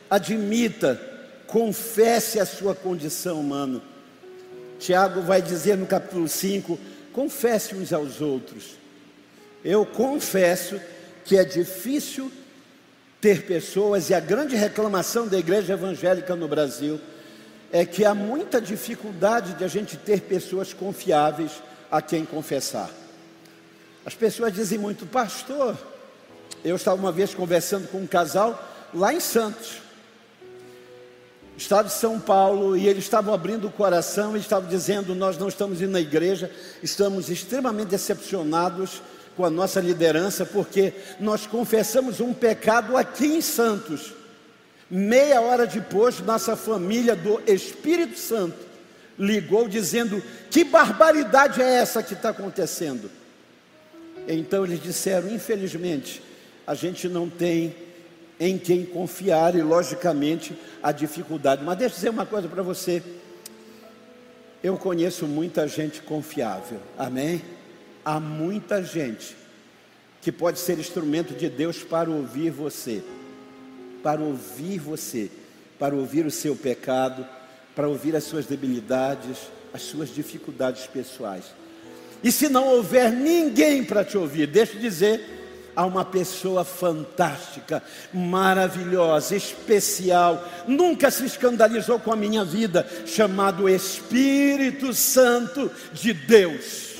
admita, 0.09 1.16
confesse 1.47 2.39
a 2.39 2.45
sua 2.45 2.75
condição 2.75 3.39
humana. 3.39 3.81
Tiago 4.79 5.21
vai 5.21 5.41
dizer 5.41 5.77
no 5.77 5.85
capítulo 5.85 6.27
5: 6.27 6.77
confesse 7.11 7.73
uns 7.73 7.91
aos 7.91 8.21
outros. 8.21 8.75
Eu 9.63 9.85
confesso 9.85 10.79
que 11.25 11.37
é 11.37 11.43
difícil 11.43 12.31
ter 13.19 13.45
pessoas, 13.45 14.09
e 14.09 14.13
a 14.13 14.19
grande 14.19 14.55
reclamação 14.55 15.27
da 15.27 15.37
igreja 15.37 15.73
evangélica 15.73 16.35
no 16.35 16.47
Brasil 16.47 17.01
é 17.71 17.83
que 17.83 18.05
há 18.05 18.13
muita 18.13 18.61
dificuldade 18.61 19.55
de 19.55 19.63
a 19.63 19.67
gente 19.67 19.97
ter 19.97 20.21
pessoas 20.21 20.73
confiáveis 20.73 21.51
a 21.91 22.01
quem 22.01 22.23
confessar. 22.23 22.89
As 24.05 24.13
pessoas 24.13 24.53
dizem 24.53 24.77
muito, 24.77 25.05
pastor. 25.05 25.77
Eu 26.63 26.75
estava 26.75 26.95
uma 26.95 27.11
vez 27.11 27.33
conversando 27.33 27.87
com 27.89 27.97
um 27.97 28.07
casal 28.07 28.63
lá 28.93 29.13
em 29.13 29.19
Santos, 29.19 29.81
estado 31.57 31.87
de 31.87 31.93
São 31.93 32.19
Paulo, 32.19 32.77
e 32.77 32.87
eles 32.87 33.03
estavam 33.03 33.33
abrindo 33.33 33.67
o 33.67 33.71
coração 33.71 34.37
e 34.37 34.39
estavam 34.39 34.69
dizendo: 34.69 35.15
Nós 35.15 35.37
não 35.37 35.47
estamos 35.47 35.81
indo 35.81 35.91
na 35.91 35.99
igreja, 35.99 36.51
estamos 36.83 37.29
extremamente 37.29 37.89
decepcionados 37.89 39.01
com 39.35 39.43
a 39.43 39.49
nossa 39.49 39.79
liderança, 39.79 40.45
porque 40.45 40.93
nós 41.19 41.47
confessamos 41.47 42.19
um 42.19 42.33
pecado 42.33 42.95
aqui 42.95 43.25
em 43.25 43.41
Santos. 43.41 44.13
Meia 44.89 45.41
hora 45.41 45.65
depois, 45.65 46.19
nossa 46.19 46.55
família 46.55 47.15
do 47.15 47.41
Espírito 47.45 48.17
Santo 48.19 48.57
ligou 49.17 49.67
dizendo: 49.67 50.21
Que 50.51 50.63
barbaridade 50.63 51.61
é 51.61 51.75
essa 51.79 52.03
que 52.03 52.13
está 52.13 52.29
acontecendo? 52.29 53.09
Então 54.27 54.63
eles 54.63 54.81
disseram: 54.81 55.27
Infelizmente, 55.29 56.21
a 56.67 56.75
gente 56.75 57.09
não 57.09 57.27
tem 57.27 57.75
em 58.39 58.57
quem 58.57 58.85
confiar 58.85 59.55
e, 59.55 59.61
logicamente, 59.61 60.57
a 60.81 60.91
dificuldade. 60.91 61.63
Mas 61.63 61.77
deixa 61.77 61.93
eu 61.93 61.97
dizer 61.97 62.09
uma 62.09 62.25
coisa 62.25 62.47
para 62.47 62.61
você. 62.61 63.01
Eu 64.63 64.77
conheço 64.77 65.25
muita 65.25 65.67
gente 65.67 66.01
confiável, 66.01 66.79
amém? 66.97 67.41
Há 68.03 68.19
muita 68.19 68.83
gente 68.83 69.35
que 70.21 70.31
pode 70.31 70.59
ser 70.59 70.79
instrumento 70.79 71.33
de 71.33 71.49
Deus 71.49 71.83
para 71.83 72.09
ouvir 72.09 72.49
você, 72.49 73.03
para 74.03 74.21
ouvir 74.21 74.79
você, 74.79 75.31
para 75.77 75.95
ouvir 75.95 76.25
o 76.25 76.31
seu 76.31 76.55
pecado, 76.55 77.25
para 77.75 77.87
ouvir 77.87 78.15
as 78.15 78.23
suas 78.23 78.45
debilidades, 78.45 79.37
as 79.73 79.83
suas 79.83 80.09
dificuldades 80.09 80.87
pessoais. 80.87 81.45
E 82.23 82.31
se 82.31 82.49
não 82.49 82.67
houver 82.67 83.11
ninguém 83.11 83.83
para 83.83 84.03
te 84.03 84.17
ouvir, 84.17 84.47
deixa 84.47 84.73
eu 84.73 84.81
dizer, 84.81 85.21
há 85.77 85.85
uma 85.85 86.03
pessoa 86.03 86.65
fantástica, 86.65 87.83
maravilhosa, 88.11 89.35
especial, 89.35 90.43
nunca 90.67 91.11
se 91.11 91.23
escandalizou 91.23 91.99
com 91.99 92.11
a 92.11 92.15
minha 92.15 92.43
vida, 92.43 92.83
chamado 93.05 93.69
Espírito 93.69 94.91
Santo 94.91 95.69
de 95.93 96.13
Deus, 96.13 96.95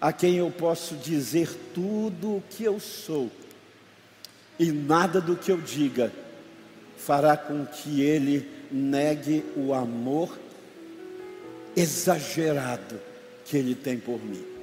a 0.00 0.12
quem 0.12 0.36
eu 0.36 0.48
posso 0.48 0.94
dizer 0.94 1.50
tudo 1.74 2.36
o 2.36 2.44
que 2.48 2.62
eu 2.62 2.78
sou, 2.78 3.28
e 4.56 4.70
nada 4.70 5.20
do 5.20 5.34
que 5.34 5.50
eu 5.50 5.60
diga 5.60 6.12
fará 6.96 7.36
com 7.36 7.66
que 7.66 8.00
ele 8.00 8.48
negue 8.70 9.44
o 9.56 9.74
amor 9.74 10.38
exagerado 11.76 13.00
que 13.44 13.56
ele 13.56 13.74
tem 13.74 13.98
por 13.98 14.22
mim. 14.24 14.53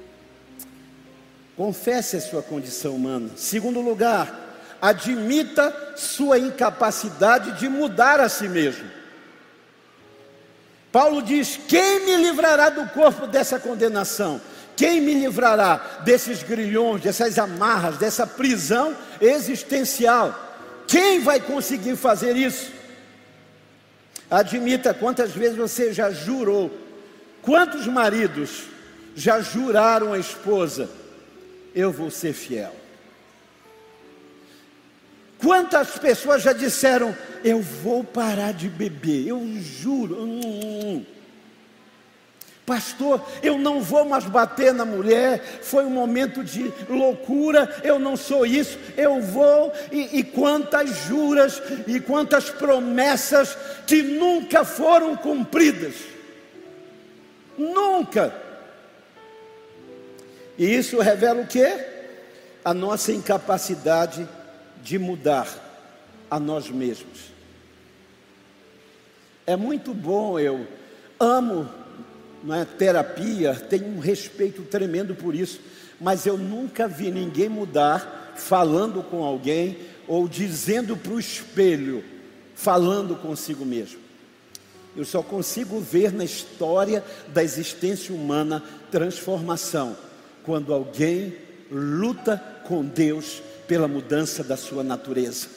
Confesse 1.56 2.16
a 2.16 2.20
sua 2.20 2.42
condição 2.42 2.94
humana. 2.94 3.30
Segundo 3.36 3.80
lugar, 3.80 4.52
admita 4.80 5.94
sua 5.96 6.38
incapacidade 6.38 7.58
de 7.58 7.68
mudar 7.68 8.20
a 8.20 8.28
si 8.28 8.48
mesmo. 8.48 8.88
Paulo 10.90 11.22
diz: 11.22 11.58
Quem 11.68 12.06
me 12.06 12.16
livrará 12.16 12.70
do 12.70 12.88
corpo 12.88 13.26
dessa 13.26 13.58
condenação? 13.58 14.40
Quem 14.74 15.00
me 15.00 15.14
livrará 15.14 16.00
desses 16.04 16.42
grilhões, 16.42 17.02
dessas 17.02 17.38
amarras, 17.38 17.98
dessa 17.98 18.26
prisão 18.26 18.96
existencial? 19.20 20.34
Quem 20.88 21.20
vai 21.20 21.38
conseguir 21.38 21.96
fazer 21.96 22.34
isso? 22.34 22.72
Admita 24.30 24.94
quantas 24.94 25.32
vezes 25.32 25.56
você 25.56 25.92
já 25.92 26.10
jurou, 26.10 26.70
quantos 27.42 27.86
maridos 27.86 28.62
já 29.14 29.42
juraram 29.42 30.14
a 30.14 30.18
esposa 30.18 30.88
eu 31.74 31.90
vou 31.90 32.10
ser 32.10 32.32
fiel. 32.32 32.74
Quantas 35.38 35.98
pessoas 35.98 36.42
já 36.42 36.52
disseram, 36.52 37.16
eu 37.42 37.60
vou 37.60 38.04
parar 38.04 38.52
de 38.52 38.68
beber, 38.68 39.26
eu 39.26 39.40
juro. 39.60 40.22
Hum, 40.22 40.40
hum, 40.44 40.80
hum. 40.84 41.06
Pastor, 42.64 43.20
eu 43.42 43.58
não 43.58 43.82
vou 43.82 44.04
mais 44.04 44.24
bater 44.24 44.72
na 44.72 44.84
mulher, 44.84 45.42
foi 45.62 45.84
um 45.84 45.90
momento 45.90 46.44
de 46.44 46.72
loucura, 46.88 47.80
eu 47.82 47.98
não 47.98 48.16
sou 48.16 48.46
isso, 48.46 48.78
eu 48.96 49.20
vou, 49.20 49.72
e, 49.90 50.20
e 50.20 50.22
quantas 50.22 50.90
juras 51.08 51.60
e 51.88 51.98
quantas 51.98 52.50
promessas 52.50 53.58
que 53.84 54.00
nunca 54.00 54.64
foram 54.64 55.16
cumpridas, 55.16 55.94
nunca. 57.58 58.41
E 60.62 60.76
isso 60.76 61.00
revela 61.00 61.42
o 61.42 61.46
que? 61.48 61.66
A 62.64 62.72
nossa 62.72 63.10
incapacidade 63.10 64.28
de 64.80 64.96
mudar 64.96 65.48
a 66.30 66.38
nós 66.38 66.70
mesmos. 66.70 67.32
É 69.44 69.56
muito 69.56 69.92
bom, 69.92 70.38
eu 70.38 70.64
amo 71.18 71.68
não 72.44 72.54
é, 72.54 72.64
terapia, 72.64 73.56
tenho 73.56 73.88
um 73.88 73.98
respeito 73.98 74.62
tremendo 74.62 75.16
por 75.16 75.34
isso, 75.34 75.58
mas 76.00 76.26
eu 76.26 76.38
nunca 76.38 76.86
vi 76.86 77.10
ninguém 77.10 77.48
mudar 77.48 78.32
falando 78.36 79.02
com 79.02 79.24
alguém 79.24 79.78
ou 80.06 80.28
dizendo 80.28 80.96
para 80.96 81.12
o 81.12 81.18
espelho, 81.18 82.04
falando 82.54 83.16
consigo 83.16 83.64
mesmo. 83.64 83.98
Eu 84.96 85.04
só 85.04 85.24
consigo 85.24 85.80
ver 85.80 86.12
na 86.12 86.22
história 86.22 87.02
da 87.26 87.42
existência 87.42 88.14
humana 88.14 88.62
transformação 88.92 89.96
quando 90.44 90.72
alguém 90.72 91.34
luta 91.70 92.42
com 92.64 92.84
Deus 92.84 93.42
pela 93.66 93.88
mudança 93.88 94.44
da 94.44 94.56
sua 94.56 94.82
natureza. 94.82 95.48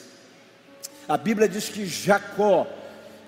A 1.08 1.16
Bíblia 1.16 1.48
diz 1.48 1.68
que 1.68 1.86
Jacó 1.86 2.66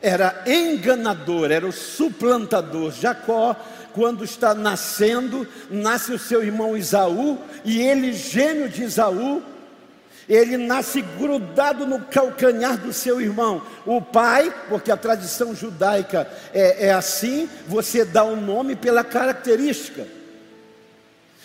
era 0.00 0.42
enganador, 0.46 1.50
era 1.50 1.66
o 1.66 1.72
suplantador. 1.72 2.92
Jacó, 2.92 3.54
quando 3.92 4.24
está 4.24 4.54
nascendo, 4.54 5.46
nasce 5.70 6.12
o 6.12 6.18
seu 6.18 6.42
irmão 6.42 6.76
Isaú, 6.76 7.38
e 7.64 7.80
ele, 7.80 8.12
gênio 8.12 8.68
de 8.68 8.84
Isaú, 8.84 9.42
ele 10.28 10.56
nasce 10.56 11.00
grudado 11.00 11.86
no 11.86 12.00
calcanhar 12.00 12.78
do 12.78 12.92
seu 12.92 13.20
irmão. 13.20 13.62
O 13.86 14.00
pai, 14.00 14.54
porque 14.68 14.90
a 14.90 14.96
tradição 14.96 15.54
judaica 15.54 16.28
é, 16.52 16.88
é 16.88 16.92
assim, 16.92 17.48
você 17.66 18.04
dá 18.04 18.24
o 18.24 18.32
um 18.32 18.40
nome 18.40 18.76
pela 18.76 19.02
característica. 19.02 20.17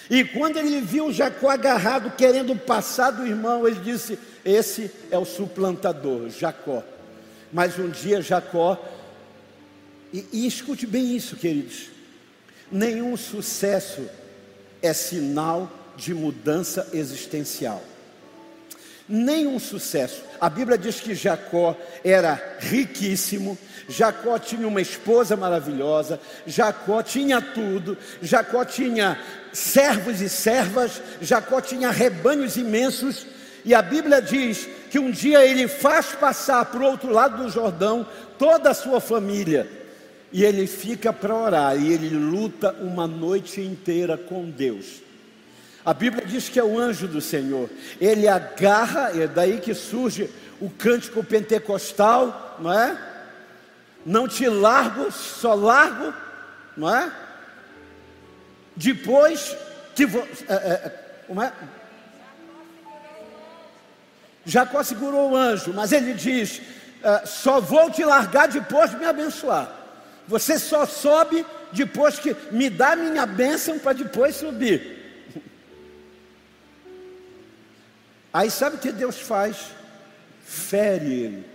E 0.09 0.23
quando 0.23 0.57
ele 0.57 0.81
viu 0.81 1.11
Jacó 1.11 1.49
agarrado, 1.49 2.11
querendo 2.11 2.55
passar 2.55 3.11
do 3.11 3.25
irmão, 3.25 3.67
ele 3.67 3.79
disse: 3.79 4.19
Esse 4.43 4.91
é 5.09 5.17
o 5.17 5.25
suplantador, 5.25 6.29
Jacó. 6.29 6.83
Mas 7.51 7.77
um 7.77 7.89
dia 7.89 8.21
Jacó, 8.21 8.83
e, 10.11 10.25
e 10.31 10.47
escute 10.47 10.85
bem 10.85 11.15
isso, 11.15 11.35
queridos: 11.35 11.89
nenhum 12.71 13.15
sucesso 13.15 14.07
é 14.81 14.93
sinal 14.93 15.71
de 15.95 16.13
mudança 16.13 16.89
existencial. 16.93 17.81
Nenhum 19.07 19.59
sucesso. 19.59 20.23
A 20.39 20.49
Bíblia 20.49 20.77
diz 20.77 20.99
que 21.01 21.13
Jacó 21.13 21.75
era 22.03 22.57
riquíssimo, 22.59 23.57
Jacó 23.87 24.39
tinha 24.39 24.65
uma 24.65 24.81
esposa 24.81 25.35
maravilhosa, 25.35 26.19
Jacó 26.47 27.03
tinha 27.03 27.41
tudo, 27.41 27.97
Jacó 28.21 28.63
tinha 28.63 29.19
servos 29.51 30.21
e 30.21 30.29
servas, 30.29 31.01
Jacó 31.21 31.59
tinha 31.59 31.91
rebanhos 31.91 32.55
imensos, 32.55 33.27
e 33.65 33.75
a 33.75 33.81
Bíblia 33.81 34.21
diz 34.21 34.69
que 34.89 34.99
um 34.99 35.11
dia 35.11 35.45
ele 35.45 35.67
faz 35.67 36.07
passar 36.13 36.65
para 36.65 36.79
o 36.79 36.85
outro 36.85 37.11
lado 37.11 37.43
do 37.43 37.49
Jordão 37.49 38.07
toda 38.39 38.69
a 38.69 38.73
sua 38.73 39.01
família, 39.01 39.69
e 40.31 40.45
ele 40.45 40.65
fica 40.65 41.11
para 41.11 41.35
orar, 41.35 41.77
e 41.77 41.91
ele 41.91 42.09
luta 42.09 42.73
uma 42.79 43.05
noite 43.05 43.59
inteira 43.59 44.17
com 44.17 44.49
Deus. 44.49 45.02
A 45.85 45.93
Bíblia 45.93 46.25
diz 46.25 46.47
que 46.47 46.59
é 46.59 46.63
o 46.63 46.79
anjo 46.79 47.07
do 47.07 47.19
Senhor, 47.19 47.69
ele 47.99 48.27
agarra, 48.27 49.11
é 49.19 49.27
daí 49.27 49.59
que 49.59 49.73
surge 49.73 50.29
o 50.61 50.69
cântico 50.69 51.23
pentecostal, 51.23 52.57
não 52.59 52.71
é? 52.71 52.97
Não 54.05 54.27
te 54.27 54.47
largo, 54.47 55.11
só 55.11 55.53
largo, 55.53 56.13
não 56.77 56.93
é? 56.93 57.11
Depois 58.75 59.55
que 59.93 60.05
vo, 60.05 60.25
é, 60.47 60.53
é, 60.53 60.89
como 61.27 61.41
é? 61.41 61.51
Jacó 64.45 64.83
segurou 64.83 65.31
o 65.31 65.35
anjo, 65.35 65.73
mas 65.73 65.91
ele 65.91 66.13
diz: 66.13 66.61
é, 67.03 67.25
só 67.25 67.59
vou 67.59 67.91
te 67.91 68.03
largar 68.05 68.47
depois 68.47 68.89
de 68.89 68.97
me 68.97 69.05
abençoar. 69.05 69.69
Você 70.27 70.57
só 70.57 70.85
sobe 70.85 71.45
depois 71.73 72.19
que 72.19 72.35
me 72.51 72.69
dá 72.69 72.95
minha 72.95 73.25
bênção 73.25 73.77
para 73.77 73.93
depois 73.93 74.35
subir. 74.35 74.92
Aí 78.33 78.49
sabe 78.49 78.77
o 78.77 78.79
que 78.79 78.91
Deus 78.91 79.19
faz? 79.19 79.57
Fere 80.43 81.13
ele. 81.13 81.45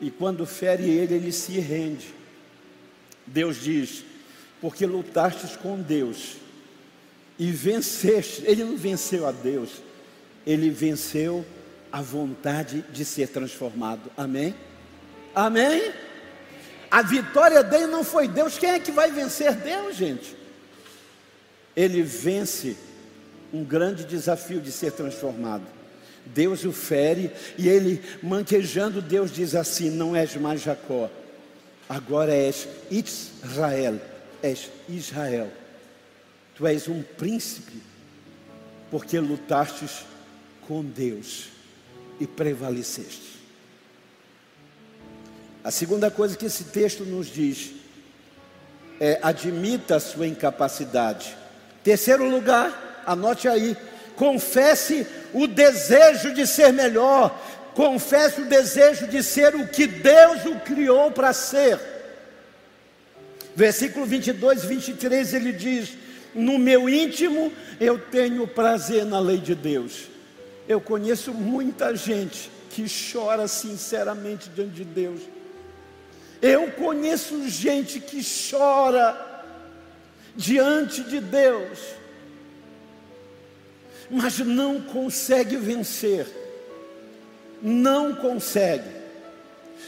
E 0.00 0.10
quando 0.10 0.44
fere 0.44 0.88
ele, 0.88 1.14
ele 1.14 1.32
se 1.32 1.58
rende. 1.60 2.12
Deus 3.26 3.62
diz: 3.62 4.04
porque 4.60 4.84
lutastes 4.84 5.56
com 5.56 5.80
Deus 5.80 6.36
e 7.38 7.50
venceste. 7.52 8.42
Ele 8.44 8.64
não 8.64 8.76
venceu 8.76 9.26
a 9.26 9.32
Deus, 9.32 9.82
ele 10.46 10.70
venceu 10.70 11.46
a 11.92 12.02
vontade 12.02 12.84
de 12.90 13.04
ser 13.04 13.28
transformado. 13.28 14.10
Amém? 14.16 14.54
Amém? 15.34 15.92
A 16.90 17.02
vitória 17.02 17.62
dele 17.62 17.86
não 17.86 18.02
foi 18.02 18.26
Deus. 18.26 18.58
Quem 18.58 18.70
é 18.70 18.80
que 18.80 18.90
vai 18.90 19.10
vencer 19.12 19.54
Deus, 19.54 19.96
gente? 19.96 20.38
ele 21.78 22.02
vence 22.02 22.76
um 23.52 23.64
grande 23.64 24.04
desafio 24.04 24.60
de 24.60 24.70
ser 24.70 24.92
transformado. 24.92 25.64
Deus 26.26 26.64
o 26.64 26.72
fere 26.72 27.30
e 27.56 27.68
ele, 27.68 28.02
manquejando, 28.22 29.00
Deus 29.00 29.30
diz 29.30 29.54
assim: 29.54 29.90
Não 29.90 30.14
és 30.14 30.36
mais 30.36 30.60
Jacó, 30.60 31.10
agora 31.88 32.32
és 32.32 32.68
Israel, 32.90 33.98
és 34.42 34.70
Israel. 34.88 35.50
Tu 36.54 36.66
és 36.66 36.88
um 36.88 37.02
príncipe, 37.02 37.80
porque 38.90 39.18
lutastes 39.18 40.04
com 40.66 40.84
Deus 40.84 41.48
e 42.20 42.26
prevaleceste. 42.26 43.38
A 45.64 45.70
segunda 45.70 46.10
coisa 46.10 46.36
que 46.36 46.46
esse 46.46 46.64
texto 46.64 47.04
nos 47.04 47.26
diz 47.28 47.72
é: 49.00 49.18
admita 49.22 49.96
a 49.96 50.00
sua 50.00 50.26
incapacidade. 50.26 51.36
Terceiro 51.82 52.28
lugar, 52.28 52.87
anote 53.08 53.48
aí, 53.48 53.76
confesse 54.16 55.06
o 55.32 55.46
desejo 55.46 56.32
de 56.34 56.46
ser 56.46 56.72
melhor, 56.72 57.36
confesse 57.74 58.40
o 58.40 58.46
desejo 58.46 59.06
de 59.06 59.22
ser 59.22 59.54
o 59.54 59.68
que 59.68 59.86
Deus 59.86 60.44
o 60.44 60.60
criou 60.60 61.10
para 61.10 61.32
ser. 61.32 61.78
Versículo 63.54 64.04
22 64.06 64.64
e 64.64 64.66
23 64.66 65.34
ele 65.34 65.52
diz: 65.52 65.90
No 66.34 66.58
meu 66.58 66.88
íntimo 66.88 67.52
eu 67.80 67.98
tenho 67.98 68.46
prazer 68.46 69.04
na 69.04 69.18
lei 69.18 69.38
de 69.38 69.54
Deus. 69.54 70.08
Eu 70.68 70.80
conheço 70.80 71.32
muita 71.32 71.96
gente 71.96 72.50
que 72.70 72.84
chora 73.12 73.48
sinceramente 73.48 74.50
diante 74.50 74.72
de 74.72 74.84
Deus. 74.84 75.20
Eu 76.40 76.70
conheço 76.72 77.48
gente 77.48 77.98
que 77.98 78.22
chora 78.22 79.26
diante 80.36 81.02
de 81.02 81.18
Deus, 81.18 81.80
mas 84.10 84.38
não 84.38 84.80
consegue 84.80 85.56
vencer, 85.56 86.26
não 87.62 88.14
consegue, 88.14 88.88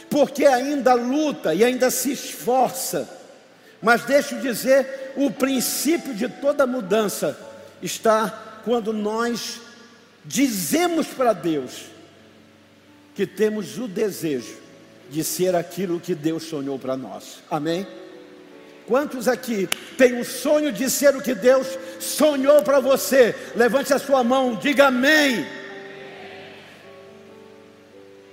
porque 0.09 0.44
ainda 0.44 0.94
luta 0.94 1.54
e 1.54 1.64
ainda 1.64 1.90
se 1.90 2.12
esforça. 2.12 3.09
Mas 3.83 4.04
deixa 4.04 4.35
eu 4.35 4.40
dizer, 4.40 5.12
o 5.16 5.30
princípio 5.30 6.14
de 6.14 6.28
toda 6.28 6.66
mudança 6.66 7.38
está 7.83 8.61
quando 8.64 8.92
nós 8.92 9.61
dizemos 10.24 11.06
para 11.06 11.33
Deus 11.33 11.87
que 13.14 13.26
temos 13.26 13.78
o 13.78 13.88
desejo 13.88 14.59
de 15.11 15.24
ser 15.24 15.54
aquilo 15.56 15.98
que 15.98 16.14
Deus 16.14 16.44
sonhou 16.44 16.78
para 16.78 16.96
nós. 16.96 17.38
Amém? 17.50 17.87
Quantos 18.90 19.29
aqui 19.29 19.68
têm 19.96 20.20
o 20.20 20.24
sonho 20.24 20.72
de 20.72 20.90
ser 20.90 21.14
o 21.14 21.22
que 21.22 21.33
Deus 21.33 21.79
sonhou 22.00 22.61
para 22.64 22.81
você? 22.81 23.37
Levante 23.55 23.94
a 23.94 24.00
sua 24.00 24.24
mão, 24.24 24.57
diga 24.57 24.88
amém. 24.88 25.46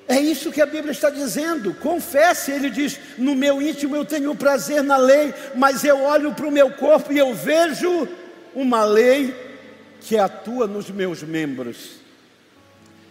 É 0.07 0.19
isso 0.19 0.51
que 0.51 0.59
a 0.59 0.65
Bíblia 0.65 0.93
está 0.93 1.11
dizendo. 1.11 1.75
Confesse, 1.75 2.51
ele 2.51 2.71
diz: 2.71 2.99
No 3.19 3.35
meu 3.35 3.61
íntimo 3.61 3.95
eu 3.95 4.03
tenho 4.03 4.33
prazer 4.35 4.81
na 4.81 4.97
lei, 4.97 5.31
mas 5.53 5.83
eu 5.83 6.01
olho 6.01 6.33
para 6.33 6.47
o 6.47 6.51
meu 6.51 6.71
corpo 6.71 7.13
e 7.13 7.19
eu 7.19 7.35
vejo 7.35 8.07
uma 8.55 8.83
lei 8.83 9.35
que 10.01 10.17
atua 10.17 10.65
nos 10.65 10.89
meus 10.89 11.21
membros. 11.21 11.97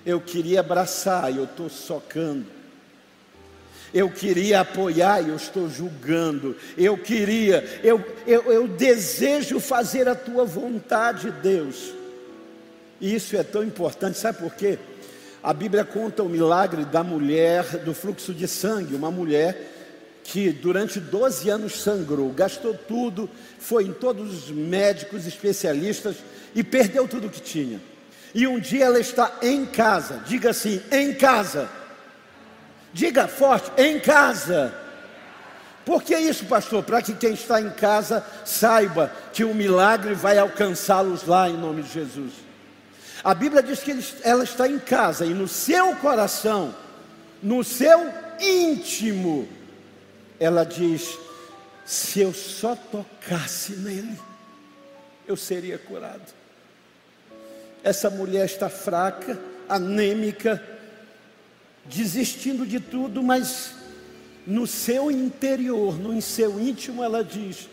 Eu 0.04 0.20
queria 0.20 0.58
abraçar 0.58 1.32
e 1.32 1.36
eu 1.36 1.44
estou 1.44 1.68
socando. 1.68 2.55
Eu 3.92 4.10
queria 4.10 4.60
apoiar 4.60 5.22
e 5.22 5.28
eu 5.28 5.36
estou 5.36 5.68
julgando. 5.68 6.56
Eu 6.76 6.98
queria, 6.98 7.80
eu, 7.82 8.04
eu, 8.26 8.52
eu 8.52 8.68
desejo 8.68 9.60
fazer 9.60 10.08
a 10.08 10.14
tua 10.14 10.44
vontade, 10.44 11.30
Deus. 11.30 11.92
E 13.00 13.14
isso 13.14 13.36
é 13.36 13.42
tão 13.42 13.62
importante, 13.62 14.18
sabe 14.18 14.38
por 14.38 14.54
quê? 14.54 14.78
A 15.42 15.52
Bíblia 15.52 15.84
conta 15.84 16.22
o 16.22 16.28
milagre 16.28 16.84
da 16.84 17.04
mulher 17.04 17.64
do 17.84 17.94
fluxo 17.94 18.34
de 18.34 18.48
sangue, 18.48 18.94
uma 18.94 19.10
mulher 19.10 19.72
que 20.24 20.50
durante 20.50 20.98
12 20.98 21.48
anos 21.48 21.80
sangrou, 21.80 22.32
gastou 22.32 22.74
tudo, 22.74 23.30
foi 23.58 23.84
em 23.84 23.92
todos 23.92 24.34
os 24.34 24.50
médicos 24.50 25.26
especialistas 25.26 26.16
e 26.54 26.64
perdeu 26.64 27.06
tudo 27.06 27.30
que 27.30 27.40
tinha. 27.40 27.80
E 28.34 28.46
um 28.46 28.58
dia 28.58 28.86
ela 28.86 28.98
está 28.98 29.38
em 29.40 29.64
casa, 29.64 30.20
diga 30.26 30.50
assim, 30.50 30.82
em 30.90 31.14
casa 31.14 31.70
Diga 32.96 33.28
forte, 33.28 33.70
em 33.76 34.00
casa. 34.00 34.74
Por 35.84 36.02
que 36.02 36.16
isso, 36.16 36.46
pastor? 36.46 36.82
Para 36.82 37.02
que 37.02 37.12
quem 37.12 37.34
está 37.34 37.60
em 37.60 37.68
casa 37.68 38.24
saiba 38.42 39.12
que 39.34 39.44
o 39.44 39.54
milagre 39.54 40.14
vai 40.14 40.38
alcançá-los 40.38 41.26
lá 41.26 41.46
em 41.46 41.58
nome 41.58 41.82
de 41.82 41.92
Jesus. 41.92 42.32
A 43.22 43.34
Bíblia 43.34 43.62
diz 43.62 43.80
que 43.80 43.94
ela 44.22 44.42
está 44.42 44.66
em 44.66 44.78
casa 44.78 45.26
e 45.26 45.34
no 45.34 45.46
seu 45.46 45.94
coração, 45.96 46.74
no 47.42 47.62
seu 47.62 48.10
íntimo, 48.40 49.46
ela 50.40 50.64
diz: 50.64 51.18
se 51.84 52.22
eu 52.22 52.32
só 52.32 52.74
tocasse 52.74 53.72
nele, 53.72 54.18
eu 55.28 55.36
seria 55.36 55.76
curado. 55.76 56.32
Essa 57.84 58.08
mulher 58.08 58.46
está 58.46 58.70
fraca, 58.70 59.38
anêmica, 59.68 60.75
desistindo 61.88 62.66
de 62.66 62.80
tudo, 62.80 63.22
mas 63.22 63.74
no 64.46 64.66
seu 64.66 65.10
interior, 65.10 65.98
no 65.98 66.20
seu 66.22 66.60
íntimo, 66.60 67.02
ela 67.02 67.24
diz: 67.24 67.68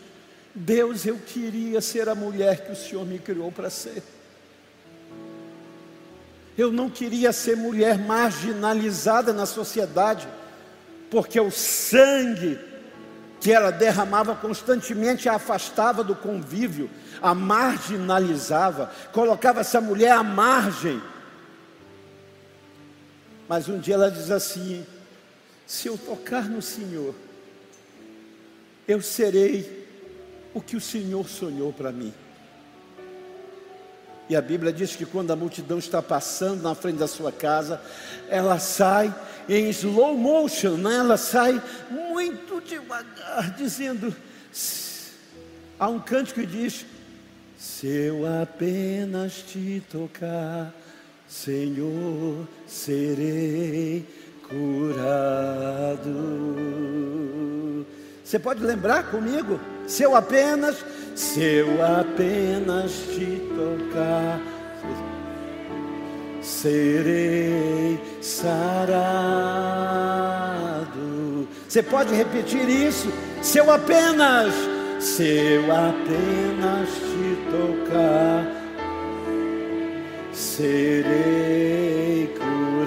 Deus, 0.54 1.06
eu 1.06 1.18
queria 1.18 1.80
ser 1.80 2.08
a 2.08 2.14
mulher 2.14 2.64
que 2.64 2.72
o 2.72 2.76
Senhor 2.76 3.06
me 3.06 3.18
criou 3.18 3.50
para 3.52 3.70
ser. 3.70 4.02
Eu 6.56 6.70
não 6.70 6.88
queria 6.88 7.32
ser 7.32 7.56
mulher 7.56 7.98
marginalizada 7.98 9.32
na 9.32 9.44
sociedade, 9.44 10.28
porque 11.10 11.40
o 11.40 11.50
sangue 11.50 12.58
que 13.40 13.52
ela 13.52 13.70
derramava 13.70 14.34
constantemente 14.34 15.28
a 15.28 15.34
afastava 15.34 16.02
do 16.02 16.14
convívio, 16.14 16.88
a 17.20 17.34
marginalizava, 17.34 18.90
colocava 19.12 19.60
essa 19.60 19.80
mulher 19.80 20.12
à 20.12 20.22
margem 20.22 21.02
mas 23.48 23.68
um 23.68 23.78
dia 23.78 23.94
ela 23.94 24.10
diz 24.10 24.30
assim: 24.30 24.84
se 25.66 25.88
eu 25.88 25.96
tocar 25.96 26.48
no 26.48 26.60
Senhor, 26.60 27.14
eu 28.86 29.00
serei 29.00 29.86
o 30.52 30.60
que 30.60 30.76
o 30.76 30.80
Senhor 30.80 31.28
sonhou 31.28 31.72
para 31.72 31.90
mim. 31.90 32.12
E 34.28 34.34
a 34.34 34.40
Bíblia 34.40 34.72
diz 34.72 34.96
que 34.96 35.04
quando 35.04 35.30
a 35.32 35.36
multidão 35.36 35.78
está 35.78 36.00
passando 36.00 36.62
na 36.62 36.74
frente 36.74 36.96
da 36.96 37.06
sua 37.06 37.30
casa, 37.30 37.80
ela 38.28 38.58
sai 38.58 39.14
em 39.48 39.68
slow 39.68 40.16
motion, 40.16 40.76
né? 40.76 40.96
ela 40.96 41.18
sai 41.18 41.60
muito 41.90 42.62
devagar, 42.62 43.54
dizendo: 43.54 44.14
há 45.78 45.88
um 45.88 46.00
cântico 46.00 46.40
que 46.40 46.46
diz: 46.46 46.86
Se 47.58 47.86
eu 47.86 48.24
apenas 48.42 49.34
te 49.34 49.82
tocar, 49.90 50.72
Senhor, 51.26 52.46
serei 52.66 54.06
curado. 54.48 56.14
Você 58.22 58.38
pode 58.38 58.62
lembrar 58.64 59.10
comigo? 59.10 59.58
Se 59.86 60.02
eu 60.02 60.14
apenas, 60.16 60.84
se 61.14 61.40
eu 61.40 61.84
apenas 61.84 62.92
te 62.92 63.40
tocar, 63.54 64.40
serei 66.42 68.00
sarado. 68.20 69.04
Você 71.68 71.82
pode 71.82 72.14
repetir 72.14 72.68
isso? 72.68 73.12
Se 73.42 73.58
eu 73.58 73.70
apenas, 73.70 74.54
se 75.00 75.22
eu 75.22 75.64
apenas 75.70 76.88
te 76.88 77.36
tocar, 77.50 78.63
serei 80.34 82.28
curado. 82.36 82.84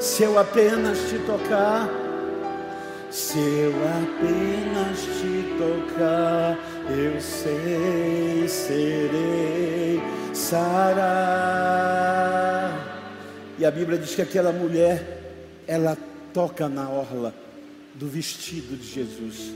Se 0.00 0.24
eu 0.24 0.38
apenas 0.38 0.98
te 1.08 1.18
tocar, 1.20 1.88
se 3.10 3.38
eu 3.38 3.72
apenas 4.02 5.00
te 5.00 5.44
tocar, 5.56 6.58
eu 6.90 7.20
sei, 7.20 8.48
serei 8.48 10.02
sarado. 10.34 11.14
E 13.56 13.64
a 13.64 13.70
Bíblia 13.70 13.96
diz 13.98 14.16
que 14.16 14.22
aquela 14.22 14.52
mulher, 14.52 15.22
ela 15.66 15.96
toca 16.32 16.68
na 16.68 16.90
orla 16.90 17.32
do 17.94 18.08
vestido 18.08 18.76
de 18.76 18.86
Jesus, 18.86 19.52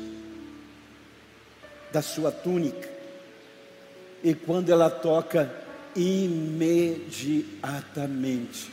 da 1.93 2.01
sua 2.01 2.31
túnica 2.31 2.98
e 4.23 4.35
quando 4.35 4.71
ela 4.71 4.91
toca, 4.91 5.51
imediatamente, 5.95 8.71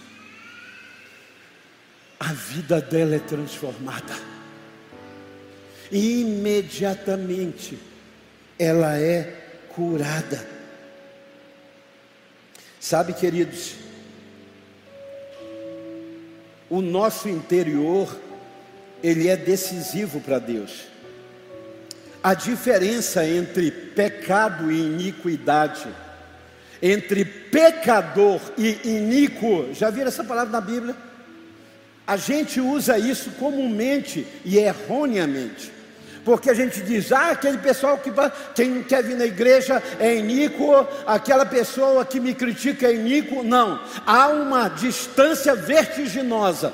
a 2.19 2.34
vida 2.34 2.81
dela 2.81 3.15
é 3.15 3.19
transformada. 3.19 4.13
Imediatamente, 5.91 7.77
ela 8.58 8.97
é 8.97 9.43
curada. 9.69 10.49
Sabe, 12.79 13.13
queridos, 13.13 13.75
o 16.69 16.81
nosso 16.81 17.29
interior, 17.29 18.19
ele 19.03 19.27
é 19.27 19.38
decisivo 19.38 20.19
para 20.19 20.39
Deus. 20.39 20.94
A 22.25 22.33
diferença 22.33 23.23
entre 23.23 23.69
pecado 23.69 24.71
e 24.71 24.81
iniquidade, 24.81 25.85
entre 26.81 27.23
pecador 27.23 28.41
e 28.57 28.79
iníquo, 28.83 29.69
já 29.73 29.91
viram 29.91 30.07
essa 30.07 30.23
palavra 30.23 30.51
na 30.51 30.59
Bíblia? 30.59 30.95
A 32.07 32.17
gente 32.17 32.59
usa 32.59 32.97
isso 32.97 33.29
comumente 33.33 34.25
e 34.43 34.57
erroneamente. 34.57 35.71
Porque 36.23 36.49
a 36.49 36.55
gente 36.55 36.81
diz, 36.81 37.11
ah, 37.11 37.29
aquele 37.29 37.59
pessoal 37.59 37.99
que 37.99 38.09
vai, 38.09 38.31
quem 38.55 38.81
quer 38.81 39.03
vir 39.03 39.17
na 39.17 39.27
igreja 39.27 39.83
é 39.99 40.15
iníquo, 40.15 40.73
aquela 41.05 41.45
pessoa 41.45 42.03
que 42.05 42.19
me 42.19 42.33
critica 42.33 42.88
é 42.88 42.95
iníquo. 42.95 43.43
Não, 43.43 43.79
há 44.03 44.29
uma 44.29 44.67
distância 44.67 45.53
vertiginosa. 45.53 46.73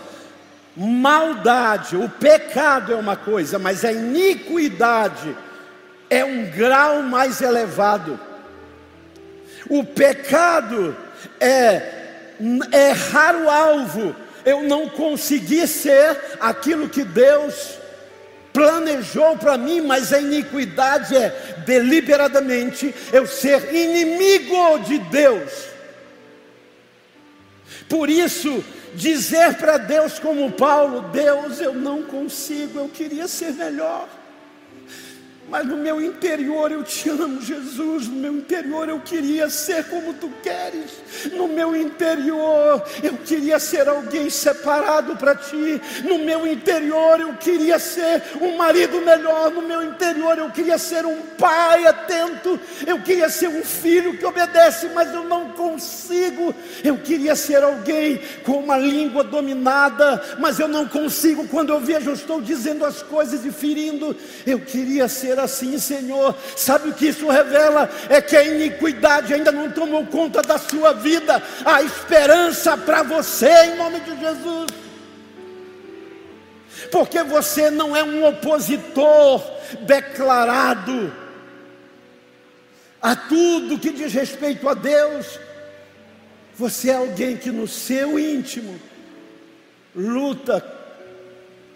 Maldade, 0.76 1.98
o 1.98 2.08
pecado 2.08 2.94
é 2.94 2.96
uma 2.96 3.16
coisa, 3.16 3.60
mas 3.60 3.84
a 3.84 3.92
iniquidade 3.92 5.36
é 6.10 6.24
um 6.24 6.50
grau 6.50 7.02
mais 7.04 7.42
elevado. 7.42 8.20
O 9.70 9.84
pecado 9.84 10.96
é 11.40 12.02
errar 12.72 13.36
o 13.36 13.50
alvo, 13.50 14.16
eu 14.46 14.64
não 14.64 14.90
consegui 14.90 15.68
ser 15.68 16.18
aquilo 16.40 16.90
que 16.90 17.04
Deus 17.04 17.78
planejou 18.54 19.38
para 19.38 19.58
mim, 19.58 19.82
mas 19.82 20.12
a 20.12 20.20
iniquidade 20.20 21.16
é 21.16 21.64
deliberadamente 21.66 22.94
eu 23.12 23.26
ser 23.26 23.74
inimigo 23.74 24.80
de 24.80 24.98
Deus. 25.00 25.72
Por 27.88 28.10
isso, 28.10 28.64
dizer 28.94 29.56
para 29.56 29.78
Deus 29.78 30.20
como 30.20 30.52
Paulo: 30.52 31.02
Deus, 31.12 31.60
eu 31.60 31.74
não 31.74 32.04
consigo, 32.04 32.80
eu 32.80 32.90
queria 32.90 33.28
ser 33.28 33.54
melhor 33.54 34.08
mas 35.52 35.68
no 35.68 35.76
meu 35.76 36.02
interior 36.02 36.72
eu 36.72 36.82
te 36.82 37.10
amo, 37.10 37.42
Jesus. 37.42 38.08
No 38.08 38.16
meu 38.16 38.38
interior 38.38 38.88
eu 38.88 39.02
queria 39.02 39.50
ser 39.50 39.84
como 39.90 40.14
tu 40.14 40.32
queres. 40.42 40.92
No 41.34 41.50
meu 41.50 41.76
interior 41.76 42.82
eu 43.04 43.18
queria 43.18 43.60
ser 43.60 43.90
alguém 43.90 44.30
separado 44.30 45.18
para 45.18 45.36
ti. 45.36 45.82
No 46.06 46.20
meu 46.20 46.48
interior 46.48 47.20
eu 47.20 47.34
queria 47.34 47.80
ser 47.80 48.24
um 48.40 48.56
marido 48.56 49.02
melhor. 49.02 49.52
No 49.52 49.62
meu 49.62 49.84
interior 49.84 50.38
eu 50.38 50.50
queria 50.52 50.78
ser 50.78 51.06
um 51.06 51.22
pai 51.38 51.86
atento. 51.86 52.58
Eu 52.88 53.02
queria 53.02 53.30
ser 53.30 53.50
um 53.50 53.62
filho 53.62 54.18
que 54.18 54.26
obedece, 54.26 54.88
mas 54.96 55.14
eu 55.14 55.26
não 55.26 55.51
consigo. 55.62 56.54
Eu 56.84 56.98
queria 56.98 57.36
ser 57.36 57.64
alguém 57.64 58.20
com 58.44 58.54
uma 58.54 58.78
língua 58.78 59.24
dominada, 59.24 60.38
mas 60.40 60.60
eu 60.60 60.68
não 60.68 60.88
consigo. 60.88 61.48
Quando 61.48 61.72
eu 61.72 61.80
vejo, 61.80 62.10
eu 62.10 62.16
estou 62.16 62.42
dizendo 62.42 62.84
as 62.84 63.04
coisas 63.04 63.46
e 63.46 63.52
ferindo. 63.52 64.16
Eu 64.46 64.60
queria 64.60 65.08
ser 65.08 65.40
assim, 65.40 65.78
Senhor. 65.78 66.36
Sabe 66.58 66.90
o 66.90 66.94
que 66.94 67.08
isso 67.08 67.30
revela? 67.30 67.90
É 68.10 68.20
que 68.20 68.36
a 68.36 68.44
iniquidade 68.44 69.34
ainda 69.34 69.52
não 69.52 69.70
tomou 69.70 70.06
conta 70.08 70.42
da 70.42 70.58
sua 70.58 70.94
vida. 70.94 71.42
A 71.64 71.84
esperança 71.84 72.76
para 72.76 73.04
você, 73.04 73.52
em 73.66 73.78
nome 73.78 74.00
de 74.00 74.20
Jesus. 74.20 74.68
Porque 76.92 77.22
você 77.24 77.70
não 77.70 77.96
é 77.96 78.04
um 78.04 78.26
opositor 78.26 79.42
declarado 79.82 81.14
a 83.02 83.16
tudo 83.16 83.80
que 83.80 83.92
diz 83.92 84.14
respeito 84.14 84.70
a 84.70 84.74
Deus. 84.74 85.40
Você 86.62 86.92
é 86.92 86.94
alguém 86.94 87.36
que 87.36 87.50
no 87.50 87.68
seu 87.68 88.20
íntimo 88.20 88.80
luta 89.96 90.64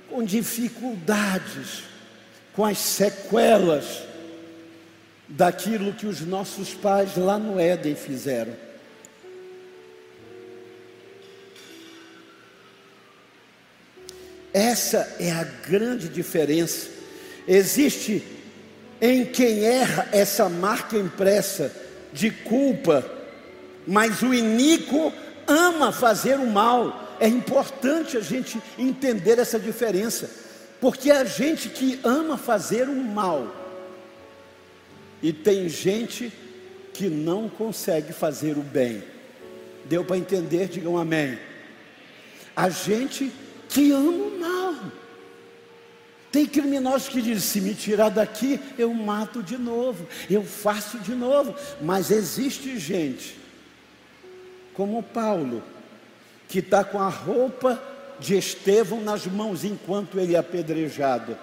com 0.08 0.24
dificuldades 0.24 1.86
com 2.54 2.64
as 2.64 2.78
sequelas 2.78 4.04
daquilo 5.28 5.92
que 5.92 6.06
os 6.06 6.22
nossos 6.22 6.76
pais 6.76 7.18
lá 7.18 7.40
no 7.40 7.60
Éden 7.60 7.96
fizeram. 7.96 8.56
Essa 14.54 15.16
é 15.20 15.32
a 15.32 15.46
grande 15.68 16.08
diferença. 16.10 16.92
Existe 17.48 18.24
em 19.02 19.26
quem 19.26 19.66
erra 19.66 20.08
essa 20.12 20.48
marca 20.48 20.96
impressa 20.96 21.76
de 22.14 22.30
culpa, 22.30 23.15
mas 23.88 24.22
o 24.22 24.34
iníquo 24.34 25.12
ama 25.48 25.92
fazer 25.92 26.40
o 26.40 26.48
mal. 26.48 27.16
É 27.20 27.28
importante 27.28 28.18
a 28.18 28.22
gente 28.22 28.62
entender 28.78 29.40
essa 29.40 29.60
diferença. 29.60 30.30
Porque 30.82 31.10
a 31.12 31.24
gente 31.24 31.70
que 31.70 32.00
ama 32.04 32.38
fazer 32.38 32.90
o 32.90 32.96
mal, 32.96 33.48
e 35.26 35.34
tem 35.34 35.68
gente 35.68 36.32
que 36.94 37.08
não 37.10 37.50
consegue 37.50 38.14
fazer 38.14 38.58
o 38.58 38.62
bem. 38.62 39.04
Deu 39.86 40.06
para 40.06 40.18
entender? 40.18 40.68
Digam 40.68 40.98
amém. 40.98 41.40
A 42.56 42.70
gente 42.70 43.32
que 43.68 43.92
ama 43.92 44.12
o 44.12 44.40
mal. 44.40 44.76
Tem 46.32 46.46
criminosos 46.46 47.10
que 47.10 47.22
dizem: 47.22 47.40
se 47.40 47.62
me 47.62 47.74
tirar 47.74 48.10
daqui, 48.10 48.60
eu 48.78 48.94
mato 48.94 49.42
de 49.42 49.58
novo, 49.58 50.08
eu 50.30 50.44
faço 50.44 51.00
de 51.00 51.16
novo. 51.16 51.56
Mas 51.82 52.12
existe 52.12 52.78
gente, 52.78 53.36
como 54.76 55.02
Paulo, 55.02 55.64
que 56.48 56.60
está 56.60 56.84
com 56.84 57.00
a 57.00 57.10
roupa 57.10 57.82
de 58.20 58.38
Estevão 58.38 59.02
nas 59.02 59.26
mãos 59.26 59.64
enquanto 59.64 60.20
ele 60.20 60.36
é 60.36 60.38
apedrejado. 60.38 61.38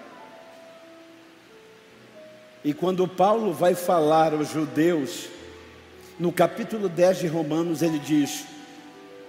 E 2.64 2.72
quando 2.72 3.08
Paulo 3.08 3.52
vai 3.52 3.74
falar 3.74 4.32
aos 4.32 4.50
judeus, 4.50 5.28
no 6.18 6.32
capítulo 6.32 6.88
10 6.88 7.20
de 7.20 7.26
Romanos, 7.26 7.82
ele 7.82 7.98
diz: 7.98 8.44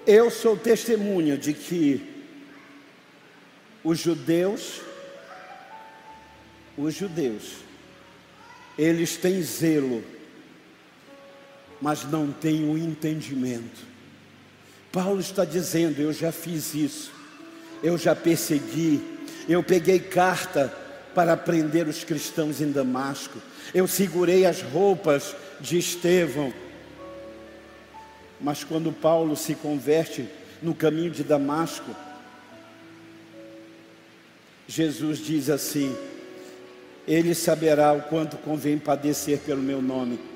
Eu 0.06 0.30
sou 0.30 0.56
testemunha 0.56 1.38
de 1.38 1.54
que 1.54 2.14
os 3.84 4.00
judeus, 4.00 4.82
os 6.78 6.94
judeus, 6.94 7.56
eles 8.78 9.18
têm 9.18 9.42
zelo, 9.42 10.04
mas 11.82 12.04
não 12.06 12.32
têm 12.32 12.70
o 12.70 12.78
entendimento. 12.78 13.93
Paulo 14.94 15.20
está 15.20 15.44
dizendo: 15.44 16.02
Eu 16.02 16.14
já 16.14 16.32
fiz 16.32 16.74
isso 16.74 17.12
eu 17.84 17.98
já 17.98 18.16
persegui, 18.16 19.04
eu 19.48 19.62
peguei 19.62 20.00
carta 20.00 20.74
para 21.14 21.36
prender 21.36 21.88
os 21.88 22.04
cristãos 22.04 22.62
em 22.62 22.72
Damasco, 22.72 23.40
eu 23.74 23.86
segurei 23.86 24.46
as 24.46 24.62
roupas 24.62 25.36
de 25.60 25.78
Estevão. 25.78 26.52
Mas 28.40 28.64
quando 28.64 28.92
Paulo 28.92 29.36
se 29.36 29.54
converte 29.54 30.28
no 30.62 30.74
caminho 30.74 31.12
de 31.12 31.24
Damasco, 31.24 31.94
Jesus 34.66 35.20
diz 35.20 35.50
assim: 35.50 35.96
Ele 37.06 37.36
saberá 37.36 37.92
o 37.94 38.02
quanto 38.04 38.38
convém 38.38 38.78
padecer 38.80 39.40
pelo 39.40 39.62
meu 39.62 39.82
nome 39.82 40.33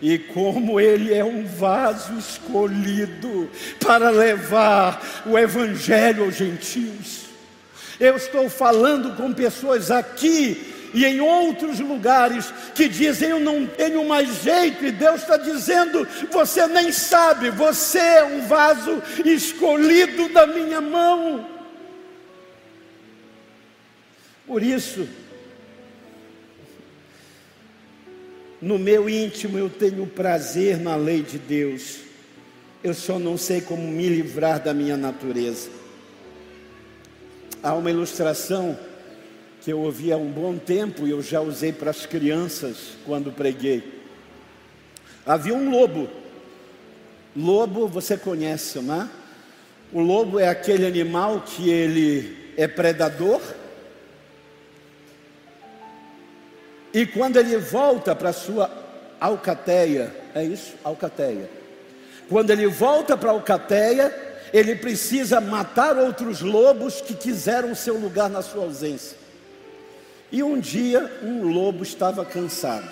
e 0.00 0.18
como 0.18 0.80
ele 0.80 1.12
é 1.12 1.24
um 1.24 1.44
vaso 1.44 2.14
escolhido 2.18 3.50
para 3.80 4.10
levar 4.10 5.24
o 5.26 5.38
evangelho 5.38 6.24
aos 6.24 6.36
gentios. 6.36 7.26
Eu 7.98 8.16
estou 8.16 8.48
falando 8.48 9.16
com 9.16 9.32
pessoas 9.32 9.90
aqui 9.90 10.74
e 10.94 11.04
em 11.04 11.20
outros 11.20 11.80
lugares 11.80 12.52
que 12.74 12.88
dizem 12.88 13.30
eu 13.30 13.40
não 13.40 13.66
tenho 13.66 14.06
mais 14.06 14.42
jeito, 14.42 14.84
e 14.84 14.92
Deus 14.92 15.22
está 15.22 15.36
dizendo: 15.36 16.06
você 16.30 16.66
nem 16.66 16.92
sabe, 16.92 17.50
você 17.50 17.98
é 17.98 18.24
um 18.24 18.42
vaso 18.46 19.02
escolhido 19.24 20.28
da 20.30 20.46
minha 20.46 20.80
mão. 20.80 21.46
Por 24.46 24.62
isso, 24.62 25.06
No 28.60 28.78
meu 28.78 29.08
íntimo 29.08 29.56
eu 29.56 29.70
tenho 29.70 30.06
prazer 30.06 30.78
na 30.78 30.96
lei 30.96 31.22
de 31.22 31.38
Deus. 31.38 31.98
Eu 32.82 32.92
só 32.92 33.18
não 33.18 33.36
sei 33.36 33.60
como 33.60 33.82
me 33.82 34.08
livrar 34.08 34.60
da 34.60 34.74
minha 34.74 34.96
natureza. 34.96 35.70
Há 37.62 37.74
uma 37.74 37.90
ilustração 37.90 38.78
que 39.60 39.72
eu 39.72 39.80
ouvi 39.80 40.12
há 40.12 40.16
um 40.16 40.30
bom 40.30 40.56
tempo 40.56 41.06
e 41.06 41.10
eu 41.10 41.22
já 41.22 41.40
usei 41.40 41.72
para 41.72 41.90
as 41.90 42.06
crianças 42.06 42.76
quando 43.04 43.32
preguei. 43.32 44.00
Havia 45.26 45.54
um 45.54 45.70
lobo. 45.70 46.08
Lobo 47.36 47.86
você 47.86 48.16
conhece, 48.16 48.80
não 48.80 49.02
é? 49.02 49.08
O 49.92 50.00
lobo 50.00 50.38
é 50.38 50.48
aquele 50.48 50.86
animal 50.86 51.42
que 51.42 51.70
ele 51.70 52.52
é 52.56 52.66
predador 52.66 53.40
E 56.92 57.06
quando 57.06 57.36
ele 57.36 57.56
volta 57.58 58.14
para 58.14 58.32
sua 58.32 58.70
alcateia, 59.20 60.14
é 60.34 60.44
isso? 60.44 60.74
Alcateia. 60.82 61.50
Quando 62.28 62.50
ele 62.50 62.66
volta 62.66 63.16
para 63.16 63.30
a 63.30 63.32
alcateia, 63.32 64.14
ele 64.52 64.74
precisa 64.74 65.40
matar 65.40 65.96
outros 65.96 66.40
lobos 66.40 67.00
que 67.00 67.14
quiseram 67.14 67.74
seu 67.74 67.96
lugar 67.98 68.30
na 68.30 68.42
sua 68.42 68.64
ausência. 68.64 69.16
E 70.30 70.42
um 70.42 70.58
dia 70.58 71.20
um 71.22 71.46
lobo 71.48 71.82
estava 71.82 72.24
cansado. 72.24 72.88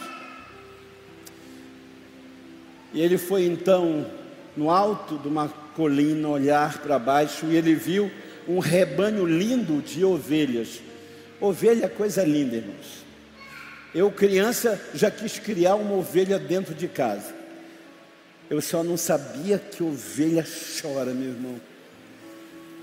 E 2.92 3.00
ele 3.00 3.18
foi 3.18 3.44
então 3.44 4.06
no 4.56 4.70
alto 4.70 5.18
de 5.18 5.28
uma 5.28 5.48
colina 5.74 6.28
olhar 6.28 6.78
para 6.78 6.98
baixo 6.98 7.46
e 7.46 7.56
ele 7.56 7.74
viu 7.74 8.10
um 8.48 8.58
rebanho 8.58 9.26
lindo 9.26 9.82
de 9.82 10.04
ovelhas. 10.04 10.80
Ovelha 11.38 11.84
é 11.84 11.88
coisa 11.88 12.24
linda, 12.24 12.56
irmãos. 12.56 13.05
Eu, 13.94 14.10
criança, 14.10 14.80
já 14.94 15.10
quis 15.10 15.38
criar 15.38 15.74
uma 15.76 15.94
ovelha 15.94 16.38
dentro 16.38 16.74
de 16.74 16.88
casa. 16.88 17.34
Eu 18.48 18.60
só 18.60 18.84
não 18.84 18.96
sabia 18.96 19.58
que 19.58 19.82
ovelha 19.82 20.44
chora, 20.80 21.12
meu 21.12 21.30
irmão. 21.30 21.60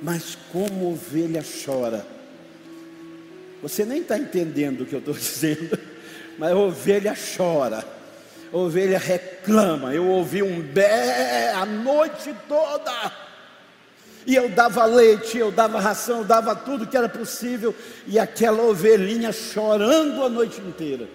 Mas 0.01 0.37
como 0.51 0.91
ovelha 0.91 1.43
chora. 1.65 2.05
Você 3.61 3.85
nem 3.85 4.01
está 4.01 4.17
entendendo 4.17 4.81
o 4.81 4.85
que 4.85 4.93
eu 4.93 4.99
estou 4.99 5.13
dizendo, 5.15 5.79
mas 6.37 6.53
ovelha 6.53 7.15
chora, 7.15 7.85
ovelha 8.51 8.99
reclama. 8.99 9.93
Eu 9.93 10.05
ouvi 10.07 10.43
um 10.43 10.61
bé 10.61 11.51
a 11.51 11.65
noite 11.65 12.35
toda. 12.47 13.11
E 14.25 14.35
eu 14.35 14.49
dava 14.49 14.85
leite, 14.85 15.37
eu 15.37 15.51
dava 15.51 15.79
ração, 15.79 16.19
eu 16.19 16.23
dava 16.23 16.55
tudo 16.55 16.87
que 16.87 16.95
era 16.95 17.09
possível, 17.09 17.75
e 18.07 18.17
aquela 18.17 18.63
ovelhinha 18.63 19.31
chorando 19.31 20.23
a 20.23 20.29
noite 20.29 20.61
inteira. 20.61 21.07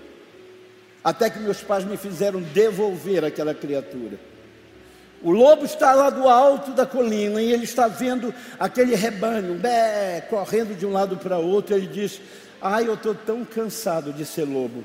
Até 1.03 1.31
que 1.31 1.39
meus 1.39 1.63
pais 1.63 1.85
me 1.85 1.97
fizeram 1.97 2.41
devolver 2.41 3.25
aquela 3.25 3.55
criatura. 3.55 4.19
O 5.23 5.31
lobo 5.33 5.65
está 5.65 5.95
lá 5.95 6.11
do 6.11 6.29
alto 6.29 6.71
da 6.73 6.87
colina 6.87 7.43
e 7.43 7.53
ele 7.53 7.65
está 7.65 7.89
vendo 7.89 8.33
aquele 8.59 8.95
rebanho, 8.95 9.55
bé, 9.55 10.21
correndo 10.29 10.77
de 10.77 10.87
um 10.87 10.93
lado 10.93 11.17
para 11.17 11.39
outro. 11.39 11.75
Ele 11.75 11.87
diz: 11.87 12.21
Ai, 12.61 12.87
eu 12.87 12.95
estou 12.95 13.15
tão 13.15 13.45
cansado 13.45 14.13
de 14.13 14.25
ser 14.25 14.45
lobo. 14.45 14.85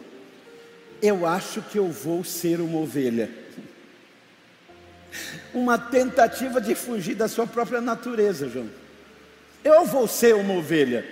Eu 1.01 1.25
acho 1.27 1.61
que 1.61 1.77
eu 1.77 1.87
vou 1.87 2.23
ser 2.23 2.61
uma 2.61 2.79
ovelha. 2.79 3.29
Uma 5.53 5.77
tentativa 5.77 6.59
de 6.59 6.75
fugir 6.75 7.15
da 7.15 7.27
sua 7.27 7.45
própria 7.45 7.81
natureza, 7.81 8.49
João. 8.49 8.69
Eu 9.63 9.85
vou 9.85 10.07
ser 10.07 10.35
uma 10.35 10.55
ovelha. 10.55 11.05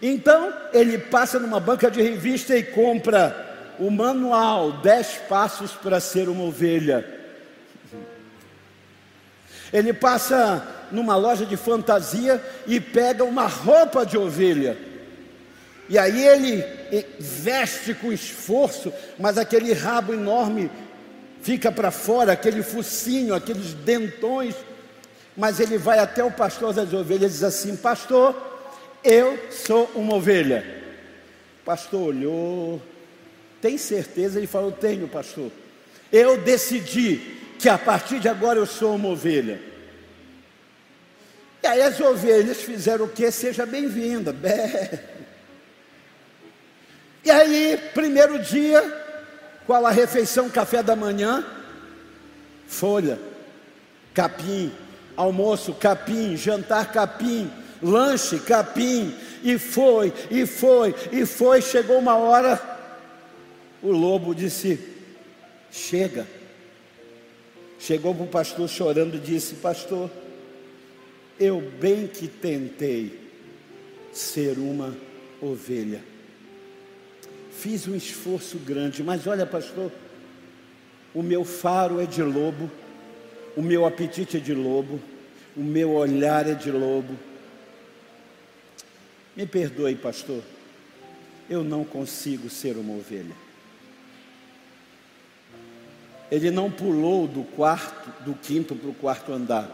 Então, 0.00 0.52
ele 0.72 0.96
passa 0.96 1.38
numa 1.38 1.60
banca 1.60 1.90
de 1.90 2.00
revista 2.00 2.56
e 2.56 2.62
compra 2.62 3.74
o 3.78 3.90
manual 3.90 4.72
10 4.72 5.22
passos 5.28 5.72
para 5.72 6.00
ser 6.00 6.28
uma 6.28 6.44
ovelha. 6.44 7.04
Ele 9.72 9.92
passa 9.92 10.66
numa 10.90 11.16
loja 11.16 11.46
de 11.46 11.56
fantasia 11.56 12.42
e 12.66 12.80
pega 12.80 13.24
uma 13.24 13.46
roupa 13.46 14.04
de 14.04 14.18
ovelha. 14.18 14.76
E 15.88 15.98
aí 15.98 16.24
ele 16.26 16.64
veste 17.18 17.94
com 17.94 18.12
esforço, 18.12 18.92
mas 19.18 19.36
aquele 19.36 19.72
rabo 19.72 20.14
enorme 20.14 20.70
fica 21.42 21.70
para 21.72 21.90
fora, 21.90 22.32
aquele 22.32 22.62
focinho, 22.62 23.34
aqueles 23.34 23.74
dentões. 23.74 24.54
Mas 25.36 25.60
ele 25.60 25.78
vai 25.78 25.98
até 25.98 26.22
o 26.22 26.30
pastor 26.30 26.72
das 26.72 26.92
ovelhas 26.92 27.32
e 27.32 27.34
diz 27.34 27.44
assim: 27.44 27.76
Pastor, 27.76 28.34
eu 29.02 29.38
sou 29.50 29.90
uma 29.94 30.14
ovelha. 30.14 30.64
O 31.62 31.64
pastor 31.64 32.08
olhou, 32.08 32.82
tem 33.60 33.78
certeza? 33.78 34.38
Ele 34.38 34.46
falou: 34.46 34.72
Tenho, 34.72 35.08
pastor. 35.08 35.50
Eu 36.12 36.38
decidi 36.38 37.38
que 37.58 37.68
a 37.68 37.78
partir 37.78 38.18
de 38.18 38.28
agora 38.28 38.58
eu 38.58 38.66
sou 38.66 38.96
uma 38.96 39.08
ovelha. 39.08 39.60
E 41.62 41.66
aí 41.66 41.82
as 41.82 42.00
ovelhas 42.00 42.62
fizeram 42.62 43.04
o 43.04 43.08
que? 43.08 43.30
Seja 43.30 43.66
bem-vinda. 43.66 44.34
E 47.22 47.30
aí, 47.30 47.78
primeiro 47.92 48.38
dia, 48.38 48.82
qual 49.66 49.86
a 49.86 49.90
refeição, 49.90 50.50
café 50.50 50.82
da 50.82 50.96
manhã? 50.96 51.44
Folha, 52.66 53.18
capim, 54.14 54.72
almoço, 55.16 55.74
capim, 55.74 56.36
jantar, 56.36 56.92
capim, 56.92 57.50
lanche, 57.82 58.38
capim, 58.38 59.14
e 59.42 59.58
foi, 59.58 60.12
e 60.30 60.46
foi, 60.46 60.94
e 61.12 61.26
foi. 61.26 61.62
Chegou 61.62 61.98
uma 61.98 62.16
hora, 62.16 62.60
o 63.82 63.90
lobo 63.90 64.34
disse: 64.34 64.78
Chega. 65.70 66.26
Chegou 67.78 68.14
para 68.14 68.24
o 68.24 68.28
pastor 68.28 68.68
chorando 68.68 69.16
e 69.16 69.20
disse: 69.20 69.54
Pastor, 69.54 70.10
eu 71.38 71.60
bem 71.60 72.06
que 72.06 72.28
tentei 72.28 73.18
ser 74.12 74.58
uma 74.58 74.94
ovelha. 75.40 76.09
Fiz 77.60 77.86
um 77.86 77.94
esforço 77.94 78.56
grande, 78.56 79.02
mas 79.02 79.26
olha, 79.26 79.44
pastor, 79.44 79.92
o 81.14 81.22
meu 81.22 81.44
faro 81.44 82.00
é 82.00 82.06
de 82.06 82.22
lobo, 82.22 82.70
o 83.54 83.60
meu 83.60 83.84
apetite 83.84 84.38
é 84.38 84.40
de 84.40 84.54
lobo, 84.54 84.98
o 85.54 85.60
meu 85.60 85.90
olhar 85.90 86.48
é 86.48 86.54
de 86.54 86.70
lobo. 86.70 87.14
Me 89.36 89.44
perdoe, 89.44 89.94
pastor, 89.94 90.42
eu 91.50 91.62
não 91.62 91.84
consigo 91.84 92.48
ser 92.48 92.78
uma 92.78 92.94
ovelha. 92.94 93.36
Ele 96.30 96.50
não 96.50 96.70
pulou 96.70 97.28
do 97.28 97.42
quarto, 97.42 98.08
do 98.24 98.32
quinto 98.32 98.74
para 98.74 98.88
o 98.88 98.94
quarto 98.94 99.34
andar. 99.34 99.70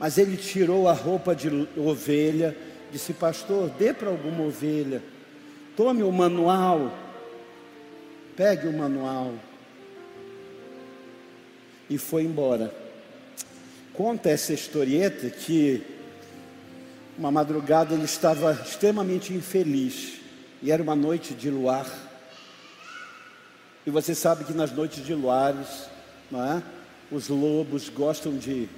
Mas 0.00 0.16
ele 0.16 0.38
tirou 0.38 0.88
a 0.88 0.94
roupa 0.94 1.36
de 1.36 1.50
ovelha, 1.76 2.56
disse: 2.90 3.12
Pastor, 3.12 3.68
dê 3.78 3.92
para 3.92 4.08
alguma 4.08 4.44
ovelha, 4.44 5.02
tome 5.78 6.02
o 6.02 6.10
manual, 6.10 6.92
pegue 8.36 8.66
o 8.66 8.76
manual. 8.76 9.32
E 11.88 11.96
foi 11.96 12.24
embora. 12.24 12.74
Conta 13.94 14.28
essa 14.28 14.52
historieta 14.52 15.30
que 15.30 15.80
uma 17.16 17.30
madrugada 17.30 17.94
ele 17.94 18.06
estava 18.06 18.54
extremamente 18.54 19.32
infeliz 19.32 20.14
e 20.60 20.72
era 20.72 20.82
uma 20.82 20.96
noite 20.96 21.32
de 21.32 21.48
luar. 21.48 21.86
E 23.86 23.90
você 23.90 24.16
sabe 24.16 24.42
que 24.42 24.52
nas 24.52 24.72
noites 24.72 25.06
de 25.06 25.14
luares, 25.14 25.88
não 26.28 26.44
é? 26.44 26.60
Os 27.08 27.28
lobos 27.28 27.88
gostam 27.88 28.36
de 28.36 28.68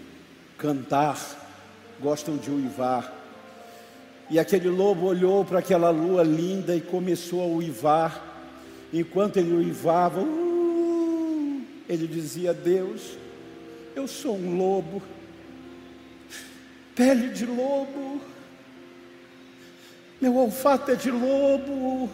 cantar, 0.58 1.18
gostam 1.98 2.36
de 2.36 2.50
uivar. 2.50 3.19
E 4.30 4.38
aquele 4.38 4.68
lobo 4.68 5.06
olhou 5.06 5.44
para 5.44 5.58
aquela 5.58 5.90
lua 5.90 6.22
linda 6.22 6.76
e 6.76 6.80
começou 6.80 7.42
a 7.42 7.46
uivar. 7.46 8.28
Enquanto 8.92 9.38
ele 9.38 9.52
uivava, 9.52 10.20
uh, 10.20 11.62
ele 11.88 12.06
dizia: 12.06 12.54
Deus, 12.54 13.18
eu 13.96 14.06
sou 14.06 14.36
um 14.36 14.56
lobo, 14.56 15.02
pele 16.94 17.30
de 17.30 17.44
lobo, 17.44 18.20
meu 20.20 20.36
olfato 20.36 20.92
é 20.92 20.94
de 20.94 21.10
lobo, 21.10 22.08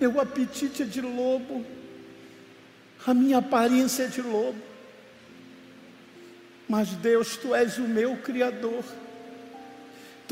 meu 0.00 0.20
apetite 0.20 0.82
é 0.82 0.86
de 0.86 1.00
lobo, 1.00 1.64
a 3.06 3.14
minha 3.14 3.38
aparência 3.38 4.04
é 4.04 4.06
de 4.08 4.20
lobo. 4.20 4.58
Mas 6.68 6.88
Deus, 6.90 7.36
tu 7.36 7.54
és 7.54 7.78
o 7.78 7.82
meu 7.82 8.16
Criador, 8.16 8.82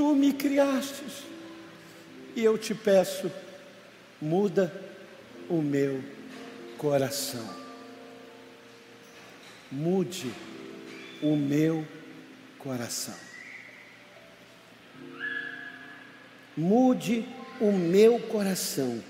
tu 0.00 0.14
me 0.14 0.32
criastes, 0.32 1.24
e 2.34 2.42
eu 2.42 2.56
te 2.56 2.74
peço, 2.74 3.30
muda 4.18 4.72
o 5.46 5.60
meu 5.60 6.02
coração, 6.78 7.46
mude 9.70 10.32
o 11.20 11.36
meu 11.36 11.86
coração, 12.58 13.14
mude 16.56 17.28
o 17.60 17.70
meu 17.70 18.18
coração. 18.20 19.04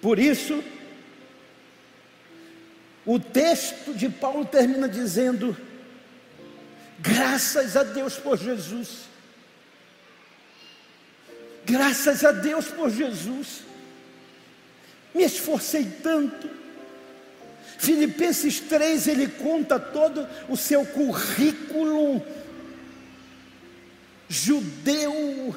Por 0.00 0.20
isso, 0.20 0.62
o 3.04 3.18
texto 3.18 3.92
de 3.92 4.08
Paulo 4.08 4.44
termina 4.44 4.88
dizendo: 4.88 5.56
Graças 7.00 7.76
a 7.76 7.82
Deus 7.82 8.14
por 8.14 8.38
Jesus. 8.38 9.12
Graças 11.64 12.24
a 12.24 12.32
Deus 12.32 12.66
por 12.66 12.90
Jesus. 12.90 13.62
Me 15.14 15.24
esforcei 15.24 15.84
tanto. 16.02 16.48
Filipenses 17.78 18.60
3, 18.60 19.08
ele 19.08 19.28
conta 19.28 19.78
todo 19.78 20.26
o 20.48 20.56
seu 20.56 20.84
currículo 20.86 22.22
judeu, 24.28 25.54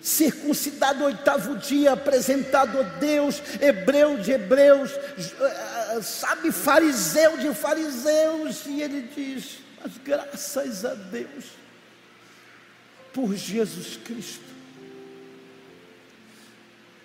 circuncidado 0.00 1.04
oitavo 1.04 1.56
dia, 1.56 1.92
apresentado 1.92 2.80
a 2.80 2.82
Deus, 2.82 3.42
hebreu 3.60 4.18
de 4.18 4.32
hebreus, 4.32 4.92
eh, 4.92 6.00
sabe, 6.02 6.50
fariseu 6.52 7.36
de 7.36 7.52
fariseus, 7.54 8.64
e 8.66 8.82
ele 8.82 9.10
diz: 9.14 9.58
Mas 9.82 9.92
graças 10.04 10.84
a 10.84 10.94
Deus, 10.94 11.44
por 13.16 13.34
Jesus 13.34 13.98
Cristo, 14.04 14.44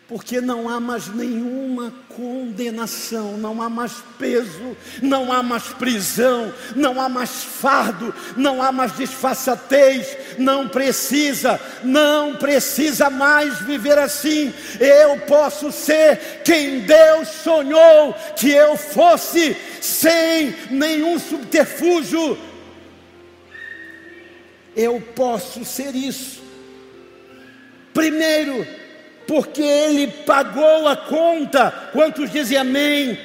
porque 0.10 0.42
não 0.42 0.68
há 0.68 0.78
mais 0.78 1.08
nenhuma 1.08 1.94
condenação, 2.10 3.38
não 3.38 3.62
há 3.62 3.70
mais 3.70 3.94
peso, 4.20 4.76
não 5.02 5.32
há 5.32 5.42
mais 5.42 5.64
prisão, 5.68 6.54
não 6.76 7.00
há 7.00 7.08
mais 7.08 7.46
fardo, 7.46 8.14
não 8.36 8.62
há 8.62 8.74
mais 8.74 8.94
disfarçatez, 8.98 10.18
não 10.38 10.68
precisa, 10.68 11.58
não 11.82 12.36
precisa 12.36 13.10
mais 13.10 13.62
viver 13.62 13.98
assim. 13.98 14.54
Eu 14.82 15.18
posso 15.22 15.72
ser 15.72 16.42
quem 16.44 16.82
Deus 16.82 17.30
sonhou 17.42 18.14
que 18.36 18.52
eu 18.52 18.76
fosse, 18.76 19.56
sem 19.80 20.54
nenhum 20.70 21.18
subterfúgio. 21.18 22.51
Eu 24.76 25.02
posso 25.16 25.66
ser 25.66 25.96
isso. 25.96 26.42
Primeiro, 27.94 28.66
porque 29.28 29.62
Ele 29.62 30.08
pagou 30.08 30.88
a 30.88 30.96
conta. 30.96 31.72
Quantos 31.92 32.32
dizem 32.32 32.58
amém? 32.58 33.18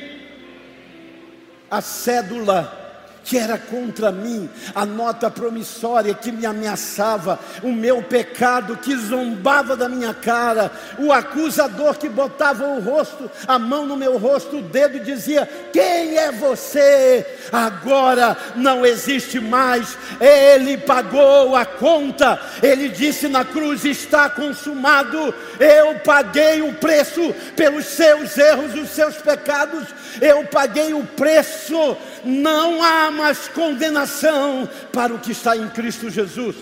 A 1.71 1.81
cédula 1.81 2.86
que 3.27 3.37
era 3.37 3.59
contra 3.59 4.13
mim, 4.13 4.49
a 4.73 4.87
nota 4.87 5.29
promissória 5.29 6.15
que 6.15 6.31
me 6.31 6.47
ameaçava, 6.47 7.41
o 7.61 7.73
meu 7.73 8.01
pecado 8.01 8.77
que 8.77 8.97
zombava 8.97 9.77
da 9.77 9.89
minha 9.89 10.15
cara, 10.15 10.71
o 10.97 11.13
acusador 11.13 11.99
que 11.99 12.09
botava 12.09 12.65
o 12.69 12.81
rosto, 12.81 13.29
a 13.49 13.59
mão 13.59 13.85
no 13.85 13.97
meu 13.97 14.17
rosto, 14.17 14.59
o 14.59 14.63
dedo 14.63 14.99
e 14.99 15.01
dizia: 15.01 15.49
Quem 15.73 16.17
é 16.17 16.31
você? 16.31 17.27
Agora 17.51 18.37
não 18.55 18.87
existe 18.87 19.41
mais, 19.41 19.99
ele 20.21 20.79
pagou 20.79 21.57
a 21.57 21.67
conta, 21.67 22.41
ele 22.63 22.89
disse 22.89 23.27
na 23.27 23.45
cruz: 23.45 23.85
Está 23.85 24.31
consumado, 24.31 25.35
eu 25.59 25.99
paguei 26.05 26.63
o 26.63 26.75
preço 26.75 27.35
pelos 27.57 27.87
seus 27.87 28.39
erros, 28.39 28.73
os 28.75 28.91
seus 28.91 29.17
pecados, 29.17 29.89
eu 30.21 30.45
paguei 30.45 30.95
o 30.95 31.05
preço, 31.05 31.97
não 32.27 32.83
há 32.83 33.11
mais 33.11 33.49
condenação 33.49 34.69
para 34.93 35.15
o 35.15 35.19
que 35.19 35.33
está 35.33 35.57
em 35.57 35.69
Cristo 35.69 36.11
Jesus. 36.11 36.57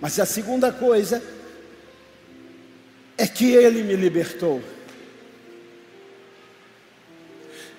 Mas 0.00 0.18
a 0.20 0.26
segunda 0.26 0.70
coisa 0.70 1.22
é 3.16 3.26
que 3.26 3.52
Ele 3.52 3.82
me 3.82 3.96
libertou. 3.96 4.62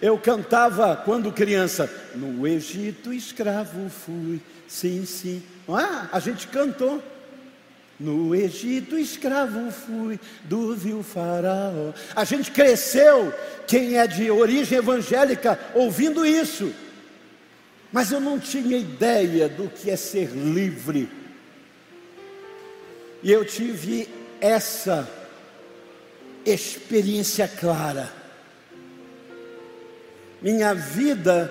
Eu 0.01 0.17
cantava 0.17 0.95
quando 0.95 1.31
criança, 1.31 1.89
no 2.15 2.45
Egito 2.45 3.13
escravo 3.13 3.89
fui, 3.89 4.41
sim, 4.67 5.05
sim. 5.05 5.41
Ah, 5.67 6.09
a 6.11 6.19
gente 6.19 6.47
cantou. 6.47 7.01
No 7.99 8.35
Egito 8.35 8.97
escravo 8.97 9.71
fui 9.71 10.19
do 10.43 10.75
vil 10.75 11.01
faraó. 11.01 11.93
A 12.13 12.25
gente 12.25 12.51
cresceu, 12.51 13.33
quem 13.65 13.97
é 13.97 14.05
de 14.05 14.29
origem 14.29 14.77
evangélica, 14.77 15.57
ouvindo 15.73 16.25
isso. 16.25 16.73
Mas 17.91 18.11
eu 18.11 18.19
não 18.19 18.37
tinha 18.37 18.77
ideia 18.77 19.47
do 19.47 19.69
que 19.69 19.89
é 19.89 19.95
ser 19.95 20.29
livre. 20.31 21.09
E 23.23 23.31
eu 23.31 23.45
tive 23.45 24.09
essa 24.41 25.09
experiência 26.45 27.47
clara. 27.47 28.11
Minha 30.41 30.73
vida, 30.75 31.49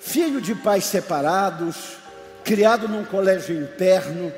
filho 0.00 0.40
de 0.40 0.54
pais 0.56 0.84
separados, 0.84 1.96
criado 2.44 2.88
num 2.88 3.04
colégio 3.04 3.62
interno, 3.62 4.32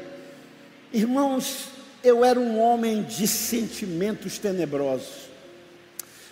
irmãos, 0.95 1.67
eu 2.03 2.25
era 2.25 2.39
um 2.39 2.61
homem 2.61 3.03
de 3.03 3.27
sentimentos 3.27 4.39
tenebrosos. 4.39 5.25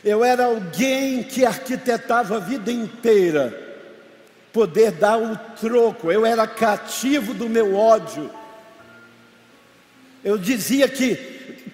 Eu 0.05 0.25
era 0.25 0.47
alguém 0.47 1.23
que 1.23 1.45
arquitetava 1.45 2.37
a 2.37 2.41
vida 2.41 2.71
inteira 2.71 3.59
poder 4.53 4.93
dar 4.93 5.19
o 5.19 5.37
troco. 5.61 6.11
Eu 6.11 6.25
era 6.25 6.47
cativo 6.47 7.35
do 7.35 7.49
meu 7.49 7.75
ódio. 7.75 8.31
Eu 10.25 10.39
dizia 10.39 10.89
que 10.89 11.17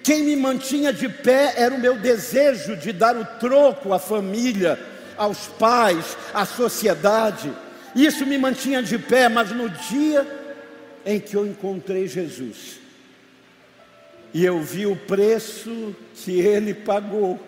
quem 0.03 0.23
me 0.23 0.35
mantinha 0.35 0.91
de 0.91 1.07
pé 1.09 1.53
era 1.57 1.73
o 1.73 1.79
meu 1.79 1.97
desejo 1.97 2.75
de 2.75 2.91
dar 2.91 3.15
o 3.15 3.25
troco 3.39 3.93
à 3.93 3.99
família, 3.99 4.79
aos 5.17 5.47
pais, 5.47 6.17
à 6.33 6.45
sociedade. 6.45 7.51
Isso 7.95 8.25
me 8.25 8.37
mantinha 8.37 8.81
de 8.81 8.97
pé, 8.97 9.27
mas 9.27 9.51
no 9.51 9.69
dia 9.69 10.38
em 11.05 11.19
que 11.19 11.35
eu 11.35 11.45
encontrei 11.45 12.07
Jesus, 12.07 12.79
e 14.33 14.45
eu 14.45 14.61
vi 14.61 14.85
o 14.85 14.95
preço 14.95 15.95
que 16.13 16.39
ele 16.39 16.73
pagou 16.73 17.39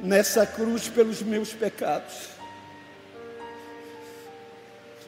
nessa 0.00 0.46
cruz 0.46 0.88
pelos 0.88 1.22
meus 1.22 1.52
pecados. 1.52 2.38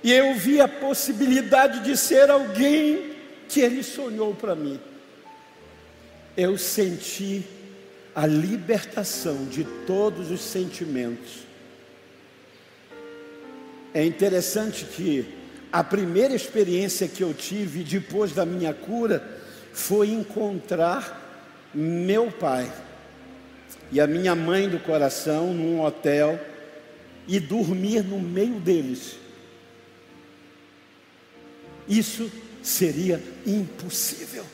E 0.03 0.13
eu 0.13 0.35
vi 0.35 0.61
a 0.61 0.69
possibilidade 0.69 1.81
de 1.81 1.97
ser 1.97 2.31
alguém 2.31 3.15
que 3.49 3.61
Ele 3.61 3.83
sonhou 3.83 4.35
para 4.35 4.55
mim. 4.55 4.81
Eu 6.37 6.57
senti 6.57 7.45
a 8.15 8.27
libertação 8.27 9.45
de 9.47 9.65
todos 9.87 10.31
os 10.31 10.41
sentimentos. 10.41 11.41
É 13.93 14.05
interessante 14.05 14.85
que 14.85 15.40
a 15.73 15.85
primeira 15.85 16.35
experiência 16.35 17.07
que 17.07 17.23
eu 17.23 17.33
tive 17.33 17.85
depois 17.85 18.33
da 18.33 18.45
minha 18.45 18.75
cura 18.75 19.39
foi 19.73 20.11
encontrar 20.11 21.19
meu 21.73 22.31
pai 22.31 22.71
e 23.93 24.01
a 24.01 24.07
minha 24.07 24.35
mãe 24.35 24.69
do 24.69 24.81
coração 24.81 25.55
num 25.55 25.81
hotel 25.81 26.41
e 27.27 27.39
dormir 27.39 28.03
no 28.03 28.19
meio 28.19 28.59
deles. 28.59 29.17
Isso 31.89 32.31
seria 32.63 33.23
impossível. 33.47 34.45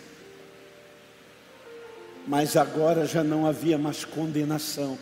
Mas 2.26 2.56
agora 2.56 3.06
já 3.06 3.22
não 3.22 3.46
havia 3.46 3.78
mais 3.78 4.04
condenação, 4.04 4.98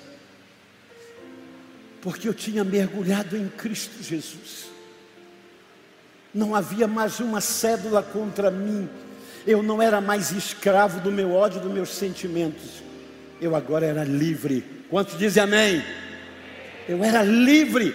porque 2.02 2.28
eu 2.28 2.34
tinha 2.34 2.62
mergulhado 2.62 3.36
em 3.36 3.48
Cristo 3.48 4.02
Jesus. 4.02 4.74
Não 6.35 6.55
havia 6.55 6.89
mais 6.89 7.20
uma 7.20 7.41
cédula 7.41 8.03
contra 8.03 8.51
mim. 8.51 8.89
Eu 9.47 9.62
não 9.62 9.80
era 9.80 10.01
mais 10.01 10.32
escravo 10.32 11.01
do 11.01 11.12
meu 11.12 11.32
ódio, 11.32 11.61
dos 11.61 11.72
meus 11.72 11.91
sentimentos. 11.91 12.82
Eu 13.41 13.55
agora 13.55 13.87
era 13.87 14.05
livre. 14.05 14.64
Quantos 14.91 15.18
dizem 15.18 15.43
amém? 15.43 15.85
Eu 16.89 17.05
era 17.05 17.22
livre 17.22 17.95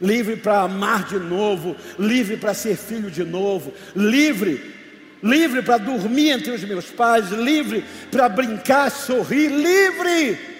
livre 0.00 0.36
para 0.36 0.60
amar 0.60 1.04
de 1.04 1.18
novo, 1.18 1.76
livre 1.98 2.36
para 2.36 2.54
ser 2.54 2.76
filho 2.76 3.10
de 3.10 3.24
novo, 3.24 3.72
livre, 3.94 4.74
livre 5.22 5.62
para 5.62 5.78
dormir 5.78 6.30
entre 6.30 6.52
os 6.52 6.62
meus 6.64 6.86
pais, 6.86 7.30
livre 7.30 7.84
para 8.10 8.28
brincar, 8.28 8.90
sorrir, 8.90 9.48
livre. 9.48 10.55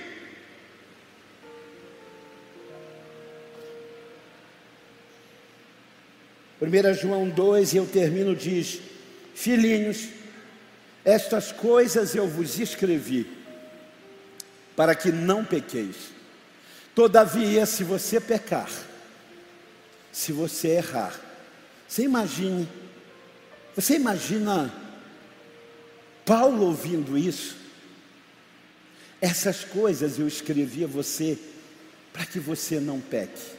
Primeira 6.59 6.95
João 6.95 7.29
2, 7.29 7.75
e 7.75 7.77
eu 7.77 7.87
termino, 7.87 8.35
diz: 8.35 8.81
Filhinhos, 9.35 10.09
estas 11.05 11.53
coisas 11.53 12.15
eu 12.15 12.27
vos 12.27 12.59
escrevi, 12.59 13.27
para 14.75 14.95
que 14.95 15.13
não 15.13 15.45
pequeis. 15.45 15.97
Todavia, 16.95 17.67
se 17.67 17.85
você 17.85 18.19
pecar, 18.19 18.71
se 20.11 20.33
você 20.33 20.69
errar. 20.69 21.21
Você 21.87 22.03
imagine, 22.03 22.67
você 23.75 23.97
imagina 23.97 24.73
Paulo 26.25 26.65
ouvindo 26.65 27.17
isso? 27.17 27.57
Essas 29.21 29.63
coisas 29.63 30.19
eu 30.19 30.27
escrevi 30.27 30.85
a 30.85 30.89
você 30.89 31.39
para 32.13 32.25
que 32.25 32.41
você 32.41 32.81
não 32.81 32.99
peque. 32.99 33.55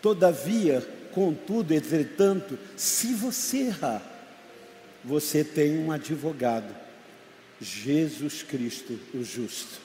Todavia, 0.00 0.80
contudo, 1.14 1.74
entretanto, 1.74 2.58
se 2.76 3.14
você 3.14 3.58
errar, 3.58 4.02
você 5.04 5.44
tem 5.44 5.78
um 5.78 5.92
advogado, 5.92 6.74
Jesus 7.60 8.42
Cristo, 8.42 8.98
o 9.14 9.22
justo. 9.22 9.80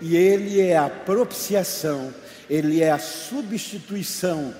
E 0.00 0.16
Ele 0.16 0.60
é 0.60 0.76
a 0.76 0.88
propiciação 0.88 2.12
ele 2.50 2.82
é 2.82 2.90
a 2.90 2.98
substituição 2.98 4.52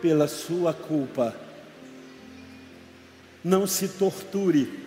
pela 0.00 0.28
sua 0.28 0.72
culpa. 0.72 1.34
Não 3.42 3.66
se 3.66 3.88
torture. 3.88 4.84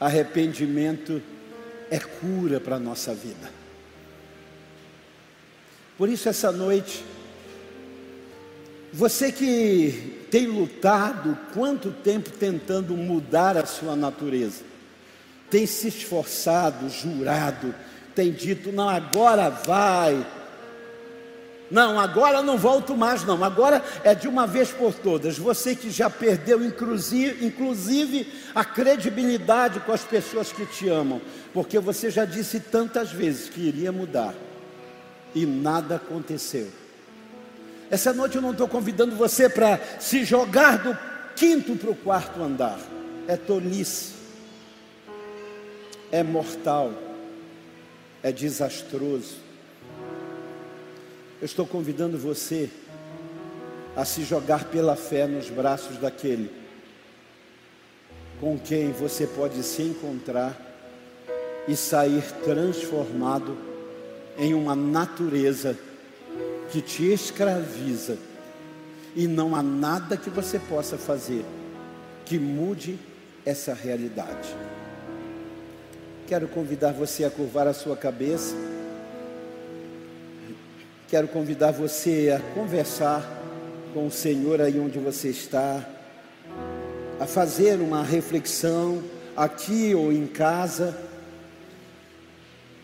Arrependimento 0.00 1.22
é 1.88 2.00
cura 2.00 2.58
para 2.58 2.76
a 2.76 2.80
nossa 2.80 3.14
vida. 3.14 3.48
Por 5.96 6.08
isso, 6.08 6.28
essa 6.28 6.50
noite, 6.50 7.04
você 8.94 9.32
que 9.32 10.24
tem 10.30 10.46
lutado 10.46 11.36
quanto 11.52 11.90
tempo 11.90 12.30
tentando 12.30 12.94
mudar 12.94 13.56
a 13.56 13.66
sua 13.66 13.96
natureza, 13.96 14.62
tem 15.50 15.66
se 15.66 15.88
esforçado, 15.88 16.88
jurado, 16.88 17.74
tem 18.14 18.30
dito: 18.30 18.70
não, 18.70 18.88
agora 18.88 19.50
vai. 19.50 20.24
Não, 21.70 21.98
agora 21.98 22.40
não 22.40 22.56
volto 22.56 22.96
mais, 22.96 23.24
não. 23.24 23.42
Agora 23.42 23.82
é 24.04 24.14
de 24.14 24.28
uma 24.28 24.46
vez 24.46 24.70
por 24.70 24.94
todas. 24.94 25.36
Você 25.36 25.74
que 25.74 25.90
já 25.90 26.08
perdeu, 26.08 26.64
inclusive, 26.64 28.32
a 28.54 28.64
credibilidade 28.64 29.80
com 29.80 29.90
as 29.90 30.04
pessoas 30.04 30.52
que 30.52 30.64
te 30.66 30.88
amam, 30.88 31.20
porque 31.52 31.80
você 31.80 32.12
já 32.12 32.24
disse 32.24 32.60
tantas 32.60 33.10
vezes 33.10 33.48
que 33.48 33.60
iria 33.60 33.90
mudar 33.90 34.34
e 35.34 35.44
nada 35.44 35.96
aconteceu. 35.96 36.83
Essa 37.90 38.12
noite 38.12 38.36
eu 38.36 38.42
não 38.42 38.52
estou 38.52 38.68
convidando 38.68 39.14
você 39.14 39.48
para 39.48 39.78
se 40.00 40.24
jogar 40.24 40.78
do 40.78 40.96
quinto 41.36 41.76
para 41.76 41.90
o 41.90 41.94
quarto 41.94 42.42
andar. 42.42 42.78
É 43.26 43.36
tolice, 43.36 44.12
é 46.10 46.22
mortal, 46.22 46.92
é 48.22 48.30
desastroso. 48.30 49.36
Eu 51.40 51.46
estou 51.46 51.66
convidando 51.66 52.18
você 52.18 52.70
a 53.96 54.04
se 54.04 54.24
jogar 54.24 54.64
pela 54.64 54.96
fé 54.96 55.26
nos 55.26 55.48
braços 55.48 55.96
daquele 55.98 56.64
com 58.40 58.58
quem 58.58 58.92
você 58.92 59.26
pode 59.26 59.62
se 59.62 59.82
encontrar 59.82 60.54
e 61.66 61.76
sair 61.76 62.22
transformado 62.44 63.56
em 64.36 64.52
uma 64.52 64.74
natureza 64.74 65.78
que 66.70 66.80
te 66.80 67.12
escraviza 67.12 68.16
e 69.14 69.26
não 69.26 69.54
há 69.54 69.62
nada 69.62 70.16
que 70.16 70.28
você 70.28 70.58
possa 70.58 70.98
fazer 70.98 71.44
que 72.24 72.38
mude 72.38 72.98
essa 73.44 73.74
realidade. 73.74 74.54
Quero 76.26 76.48
convidar 76.48 76.92
você 76.92 77.24
a 77.24 77.30
curvar 77.30 77.66
a 77.66 77.74
sua 77.74 77.96
cabeça. 77.96 78.54
Quero 81.08 81.28
convidar 81.28 81.70
você 81.70 82.34
a 82.34 82.54
conversar 82.54 83.22
com 83.92 84.06
o 84.06 84.10
Senhor 84.10 84.60
aí 84.60 84.80
onde 84.80 84.98
você 84.98 85.28
está, 85.28 85.86
a 87.20 87.26
fazer 87.26 87.78
uma 87.78 88.02
reflexão 88.02 89.02
aqui 89.36 89.94
ou 89.94 90.10
em 90.10 90.26
casa. 90.26 90.96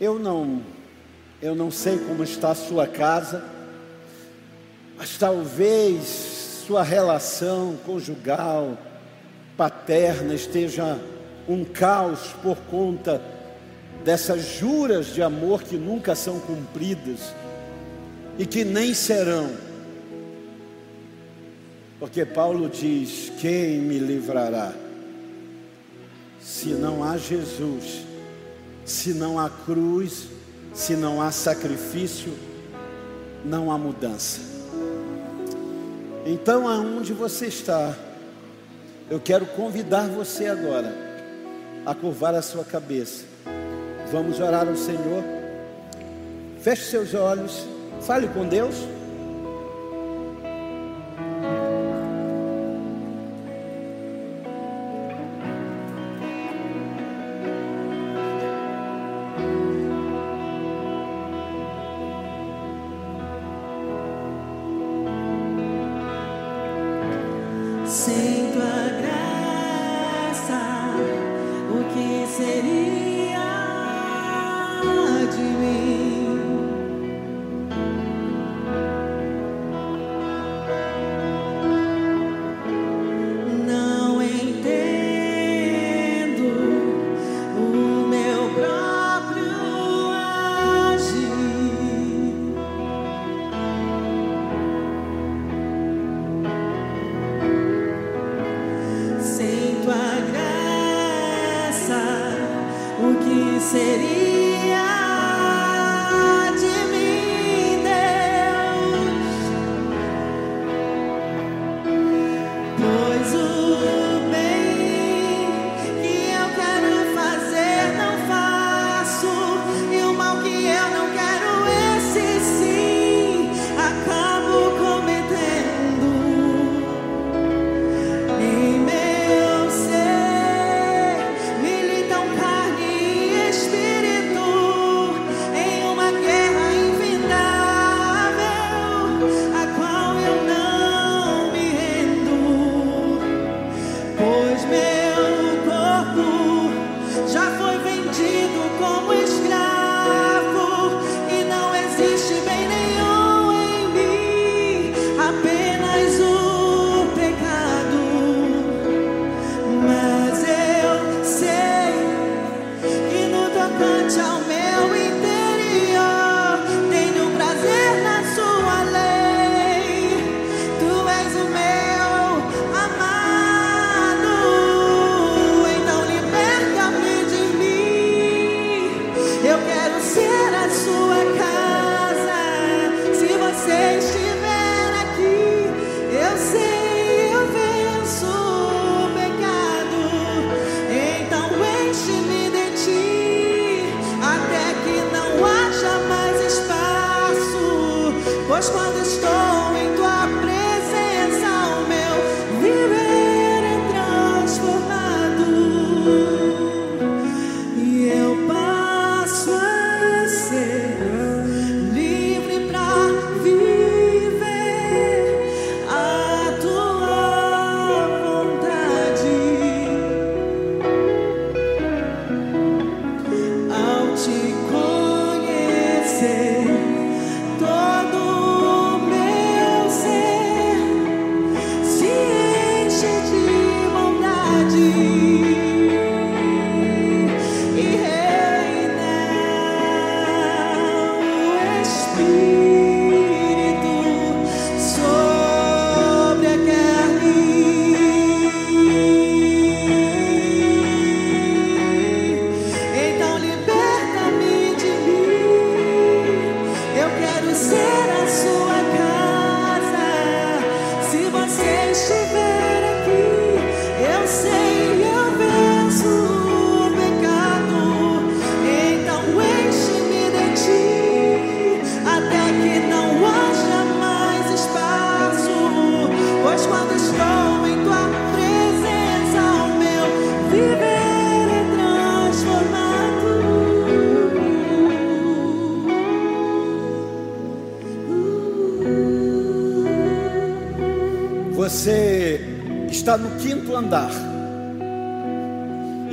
Eu 0.01 0.19
não 0.19 0.63
eu 1.43 1.55
não 1.55 1.71
sei 1.71 1.99
como 1.99 2.23
está 2.23 2.51
a 2.51 2.55
sua 2.55 2.87
casa 2.87 3.43
mas 5.01 5.17
talvez 5.17 6.63
sua 6.67 6.83
relação 6.83 7.75
conjugal, 7.87 8.77
paterna, 9.57 10.35
esteja 10.35 10.99
um 11.49 11.65
caos 11.65 12.35
por 12.43 12.59
conta 12.71 13.19
dessas 14.05 14.59
juras 14.59 15.07
de 15.07 15.23
amor 15.23 15.63
que 15.63 15.79
nunca 15.79 16.15
são 16.15 16.39
cumpridas 16.39 17.33
e 18.39 18.45
que 18.45 18.63
nem 18.63 18.93
serão. 18.93 19.51
Porque 21.99 22.27
Paulo 22.27 22.69
diz: 22.69 23.33
Quem 23.41 23.79
me 23.79 23.99
livrará? 23.99 24.75
Se 26.43 26.75
não 26.75 27.03
há 27.03 27.17
Jesus, 27.17 28.03
se 28.85 29.15
não 29.15 29.39
há 29.39 29.49
cruz, 29.49 30.27
se 30.75 30.93
não 30.93 31.23
há 31.23 31.33
sacrifício, 31.33 32.35
não 33.43 33.73
há 33.73 33.79
mudança. 33.79 34.50
Então, 36.27 36.69
aonde 36.69 37.13
você 37.13 37.47
está, 37.47 37.95
eu 39.11 39.19
quero 39.19 39.47
convidar 39.47 40.07
você 40.09 40.47
agora 40.47 40.95
a 41.87 41.95
curvar 41.95 42.35
a 42.35 42.43
sua 42.43 42.65
cabeça. 42.65 43.25
Vamos 44.13 44.39
orar 44.39 44.69
ao 44.69 44.77
Senhor. 44.77 45.25
Feche 46.61 46.91
seus 46.91 47.15
olhos, 47.15 47.67
fale 48.03 48.29
com 48.29 48.47
Deus. 48.47 48.75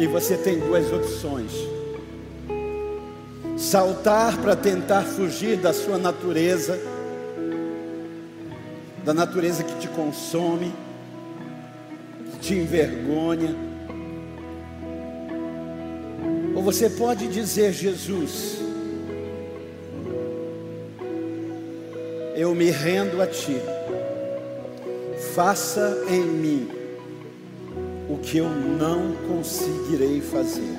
Você 0.07 0.37
tem 0.37 0.59
duas 0.59 0.91
opções: 0.91 1.51
saltar 3.57 4.37
para 4.37 4.55
tentar 4.55 5.03
fugir 5.03 5.57
da 5.57 5.73
sua 5.73 5.97
natureza, 5.97 6.79
da 9.03 9.13
natureza 9.13 9.63
que 9.63 9.75
te 9.75 9.87
consome, 9.87 10.73
que 12.31 12.39
te 12.39 12.53
envergonha. 12.55 13.55
Ou 16.55 16.63
você 16.63 16.89
pode 16.89 17.27
dizer, 17.27 17.71
Jesus, 17.71 18.57
eu 22.35 22.53
me 22.55 22.71
rendo 22.71 23.21
a 23.21 23.27
Ti, 23.27 23.61
faça 25.35 26.03
em 26.09 26.21
mim 26.21 26.76
que 28.29 28.39
eu 28.39 28.49
não 28.49 29.13
conseguirei 29.29 30.19
fazer. 30.19 30.75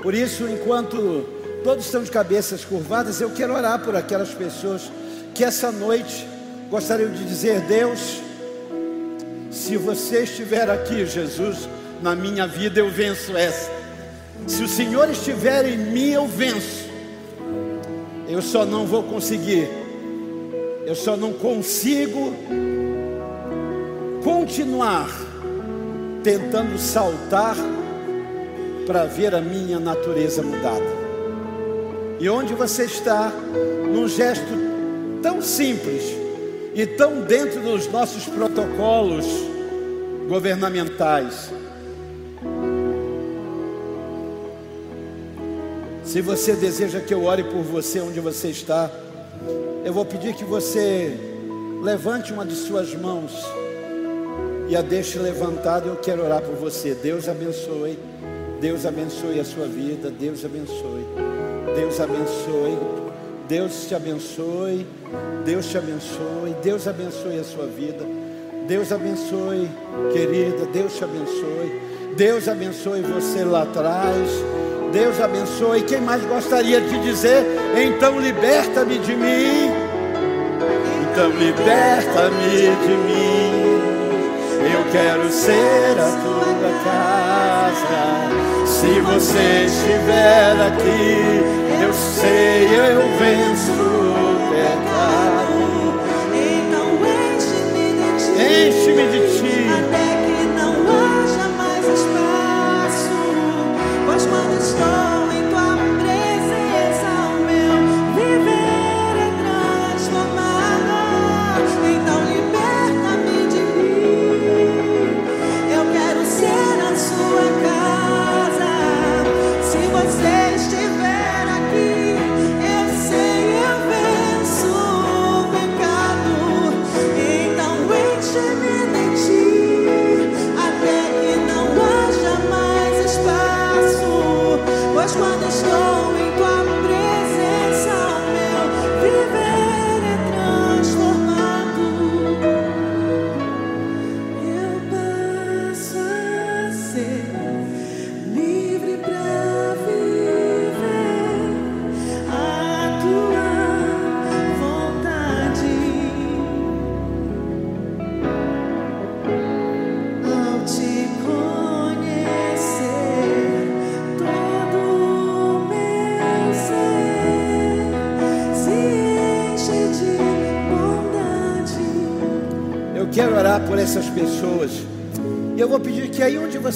Por 0.00 0.14
isso, 0.14 0.48
enquanto 0.48 1.26
todos 1.64 1.84
estão 1.84 2.04
de 2.04 2.10
cabeças 2.10 2.64
curvadas, 2.64 3.20
eu 3.20 3.30
quero 3.30 3.52
orar 3.52 3.80
por 3.80 3.96
aquelas 3.96 4.30
pessoas 4.30 4.90
que 5.34 5.42
essa 5.42 5.72
noite 5.72 6.26
gostariam 6.70 7.10
de 7.10 7.24
dizer: 7.24 7.60
Deus, 7.62 8.20
se 9.50 9.76
você 9.76 10.22
estiver 10.22 10.70
aqui, 10.70 11.04
Jesus, 11.04 11.68
na 12.00 12.14
minha 12.14 12.46
vida 12.46 12.78
eu 12.78 12.88
venço 12.88 13.36
essa. 13.36 13.70
Se 14.46 14.62
o 14.62 14.68
Senhor 14.68 15.10
estiver 15.10 15.66
em 15.66 15.78
mim, 15.78 16.10
eu 16.10 16.28
venço. 16.28 16.90
Eu 18.28 18.40
só 18.40 18.64
não 18.64 18.86
vou 18.86 19.02
conseguir. 19.02 19.68
Eu 20.86 20.94
só 20.94 21.16
não 21.16 21.32
consigo 21.32 22.34
continuar 24.22 25.31
tentando 26.22 26.78
saltar 26.78 27.56
para 28.86 29.04
ver 29.04 29.34
a 29.34 29.40
minha 29.40 29.78
natureza 29.78 30.42
mudada. 30.42 31.02
E 32.18 32.28
onde 32.28 32.54
você 32.54 32.84
está, 32.84 33.32
num 33.92 34.08
gesto 34.08 34.72
tão 35.22 35.42
simples 35.42 36.02
e 36.74 36.86
tão 36.86 37.22
dentro 37.22 37.60
dos 37.60 37.86
nossos 37.88 38.24
protocolos 38.24 39.26
governamentais. 40.28 41.50
Se 46.04 46.20
você 46.20 46.54
deseja 46.54 47.00
que 47.00 47.14
eu 47.14 47.24
ore 47.24 47.44
por 47.44 47.62
você 47.62 48.00
onde 48.00 48.20
você 48.20 48.48
está, 48.48 48.90
eu 49.84 49.92
vou 49.92 50.04
pedir 50.04 50.34
que 50.34 50.44
você 50.44 51.16
levante 51.82 52.32
uma 52.32 52.44
de 52.44 52.54
suas 52.54 52.94
mãos 52.94 53.32
e 54.68 54.76
a 54.76 54.82
deixe 54.82 55.18
levantada. 55.18 55.86
Eu 55.86 55.96
quero 55.96 56.24
orar 56.24 56.42
por 56.42 56.54
você. 56.54 56.94
Deus 56.94 57.28
abençoe. 57.28 57.98
Deus 58.60 58.86
abençoe 58.86 59.40
a 59.40 59.44
sua 59.44 59.66
vida. 59.66 60.10
Deus 60.10 60.44
abençoe. 60.44 61.06
Deus 61.74 62.00
abençoe. 62.00 62.78
Deus 63.48 63.86
te 63.86 63.94
abençoe. 63.94 64.86
Deus 65.44 65.66
te 65.66 65.78
abençoe. 65.78 66.56
Deus 66.62 66.86
abençoe 66.86 67.38
a 67.38 67.44
sua 67.44 67.66
vida. 67.66 68.04
Deus 68.66 68.92
abençoe, 68.92 69.68
querida. 70.12 70.66
Deus 70.72 70.96
te 70.96 71.04
abençoe. 71.04 71.80
Deus 72.16 72.48
abençoe 72.48 73.02
você 73.02 73.44
lá 73.44 73.62
atrás. 73.62 74.30
Deus 74.92 75.20
abençoe. 75.20 75.82
Quem 75.82 76.00
mais 76.00 76.24
gostaria 76.24 76.80
de 76.80 77.02
dizer? 77.02 77.44
Então 77.76 78.20
liberta-me 78.20 78.98
de 78.98 79.14
mim. 79.14 79.70
Então 81.10 81.30
liberta-me 81.30 82.60
de 82.86 82.96
mim. 82.96 83.21
Quero 84.92 85.32
ser 85.32 85.98
a 85.98 86.10
tua 86.22 86.70
casa. 86.84 88.02
Se 88.66 89.00
você 89.00 89.64
estiver 89.64 90.52
aqui, 90.66 91.40
eu 91.82 91.92
sei, 91.94 92.66
eu 92.66 93.00
venço 93.18 93.72
o 93.72 94.50
pecado. 94.50 94.91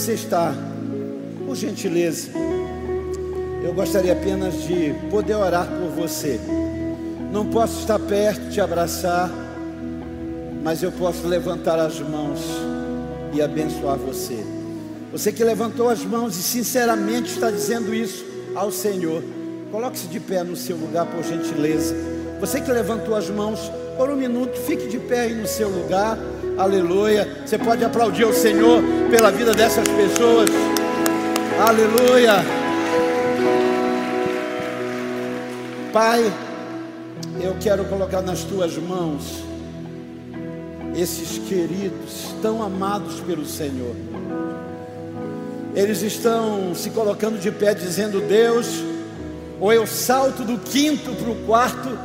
Você 0.07 0.13
está, 0.13 0.55
por 1.45 1.57
gentileza, 1.57 2.29
eu 3.65 3.75
gostaria 3.75 4.13
apenas 4.13 4.63
de 4.63 4.95
poder 5.11 5.35
orar 5.35 5.67
por 5.67 5.89
você. 5.89 6.39
Não 7.33 7.47
posso 7.47 7.81
estar 7.81 7.99
perto, 7.99 8.49
te 8.49 8.61
abraçar, 8.61 9.29
mas 10.63 10.81
eu 10.81 10.93
posso 10.93 11.27
levantar 11.27 11.77
as 11.81 11.99
mãos 11.99 12.39
e 13.35 13.43
abençoar 13.43 13.97
você. 13.97 14.47
Você 15.11 15.33
que 15.33 15.43
levantou 15.43 15.89
as 15.89 16.05
mãos 16.05 16.39
e 16.39 16.43
sinceramente 16.45 17.33
está 17.33 17.51
dizendo 17.51 17.93
isso 17.93 18.25
ao 18.55 18.71
Senhor, 18.71 19.25
coloque-se 19.73 20.07
de 20.07 20.21
pé 20.21 20.45
no 20.45 20.55
seu 20.55 20.77
lugar, 20.77 21.05
por 21.07 21.25
gentileza. 21.25 21.97
Você 22.39 22.61
que 22.61 22.71
levantou 22.71 23.17
as 23.17 23.29
mãos 23.29 23.59
por 23.97 24.09
um 24.09 24.15
minuto, 24.15 24.57
fique 24.57 24.87
de 24.87 25.01
pé 25.01 25.23
aí 25.23 25.35
no 25.35 25.49
seu 25.49 25.69
lugar. 25.69 26.17
Aleluia. 26.57 27.29
Você 27.45 27.59
pode 27.59 27.85
aplaudir 27.85 28.25
ao 28.25 28.33
Senhor 28.33 28.83
pela 29.11 29.31
vida 29.31 29.53
dessas 29.53 29.87
pessoas. 29.87 30.49
Aleluia. 31.61 32.37
Pai, 35.93 36.33
eu 37.43 37.55
quero 37.61 37.85
colocar 37.85 38.23
nas 38.23 38.43
tuas 38.43 38.77
mãos 38.79 39.43
esses 40.97 41.37
queridos, 41.47 42.35
tão 42.41 42.63
amados 42.63 43.21
pelo 43.21 43.45
Senhor. 43.45 43.95
Eles 45.75 46.01
estão 46.01 46.75
se 46.75 46.89
colocando 46.89 47.39
de 47.39 47.51
pé, 47.51 47.75
dizendo: 47.75 48.19
Deus, 48.21 48.83
ou 49.61 49.75
eu 49.75 49.87
salto 49.87 50.43
do 50.43 50.59
quinto 50.59 51.13
para 51.17 51.31
o 51.31 51.45
quarto, 51.45 51.99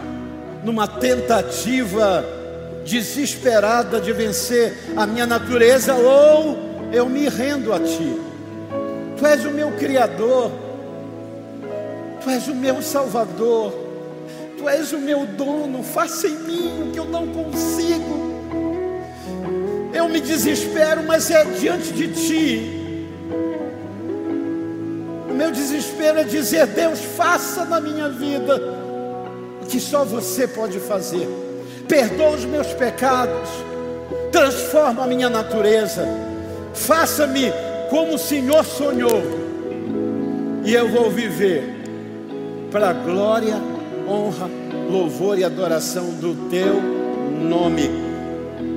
numa 0.65 0.89
tentativa 0.89 2.40
desesperada 2.85 3.99
de 3.99 4.11
vencer 4.11 4.73
a 4.95 5.05
minha 5.05 5.25
natureza, 5.25 5.93
ou 5.93 6.57
eu 6.91 7.07
me 7.07 7.27
rendo 7.29 7.73
a 7.73 7.79
Ti. 7.79 8.19
Tu 9.17 9.25
és 9.25 9.45
o 9.45 9.51
meu 9.51 9.71
Criador, 9.73 10.51
Tu 12.23 12.29
és 12.29 12.47
o 12.47 12.55
meu 12.55 12.81
Salvador, 12.81 13.73
Tu 14.57 14.67
és 14.67 14.91
o 14.91 14.99
meu 14.99 15.25
dono, 15.25 15.83
faça 15.83 16.27
em 16.27 16.37
mim 16.37 16.83
o 16.83 16.91
que 16.91 16.99
eu 16.99 17.05
não 17.05 17.27
consigo. 17.27 18.31
Eu 19.93 20.07
me 20.07 20.19
desespero, 20.19 21.03
mas 21.03 21.29
é 21.29 21.43
diante 21.43 21.91
de 21.91 22.07
Ti. 22.09 23.07
O 25.29 25.33
meu 25.33 25.51
desespero 25.51 26.19
é 26.19 26.23
dizer: 26.23 26.67
Deus, 26.67 26.99
faça 26.99 27.65
na 27.65 27.79
minha 27.79 28.09
vida 28.09 28.61
o 29.61 29.65
que 29.65 29.79
só 29.79 30.03
você 30.03 30.47
pode 30.47 30.79
fazer. 30.79 31.27
Perdoa 31.91 32.29
os 32.29 32.45
meus 32.45 32.67
pecados, 32.67 33.49
transforma 34.31 35.03
a 35.03 35.07
minha 35.07 35.29
natureza, 35.29 36.07
faça-me 36.73 37.51
como 37.89 38.15
o 38.15 38.17
Senhor 38.17 38.63
sonhou, 38.63 39.21
e 40.63 40.73
eu 40.73 40.87
vou 40.87 41.11
viver 41.11 41.61
para 42.71 42.91
a 42.91 42.93
glória, 42.93 43.55
honra, 44.07 44.49
louvor 44.89 45.37
e 45.37 45.43
adoração 45.43 46.11
do 46.11 46.33
teu 46.49 46.81
nome. 47.41 47.91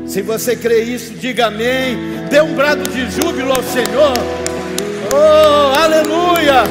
Se 0.08 0.20
você 0.20 0.56
crê 0.56 0.82
isso, 0.82 1.14
diga 1.14 1.46
amém. 1.46 1.96
Dê 2.28 2.40
um 2.40 2.52
brado 2.56 2.82
de 2.90 3.08
júbilo 3.12 3.52
ao 3.52 3.62
Senhor. 3.62 4.12
Oh, 5.14 5.78
aleluia! 5.78 6.64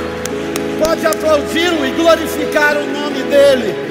Pode 0.83 1.05
aplaudi-lo 1.05 1.85
e 1.85 1.91
glorificar 1.91 2.75
o 2.75 2.85
nome 2.85 3.23
dEle. 3.23 3.82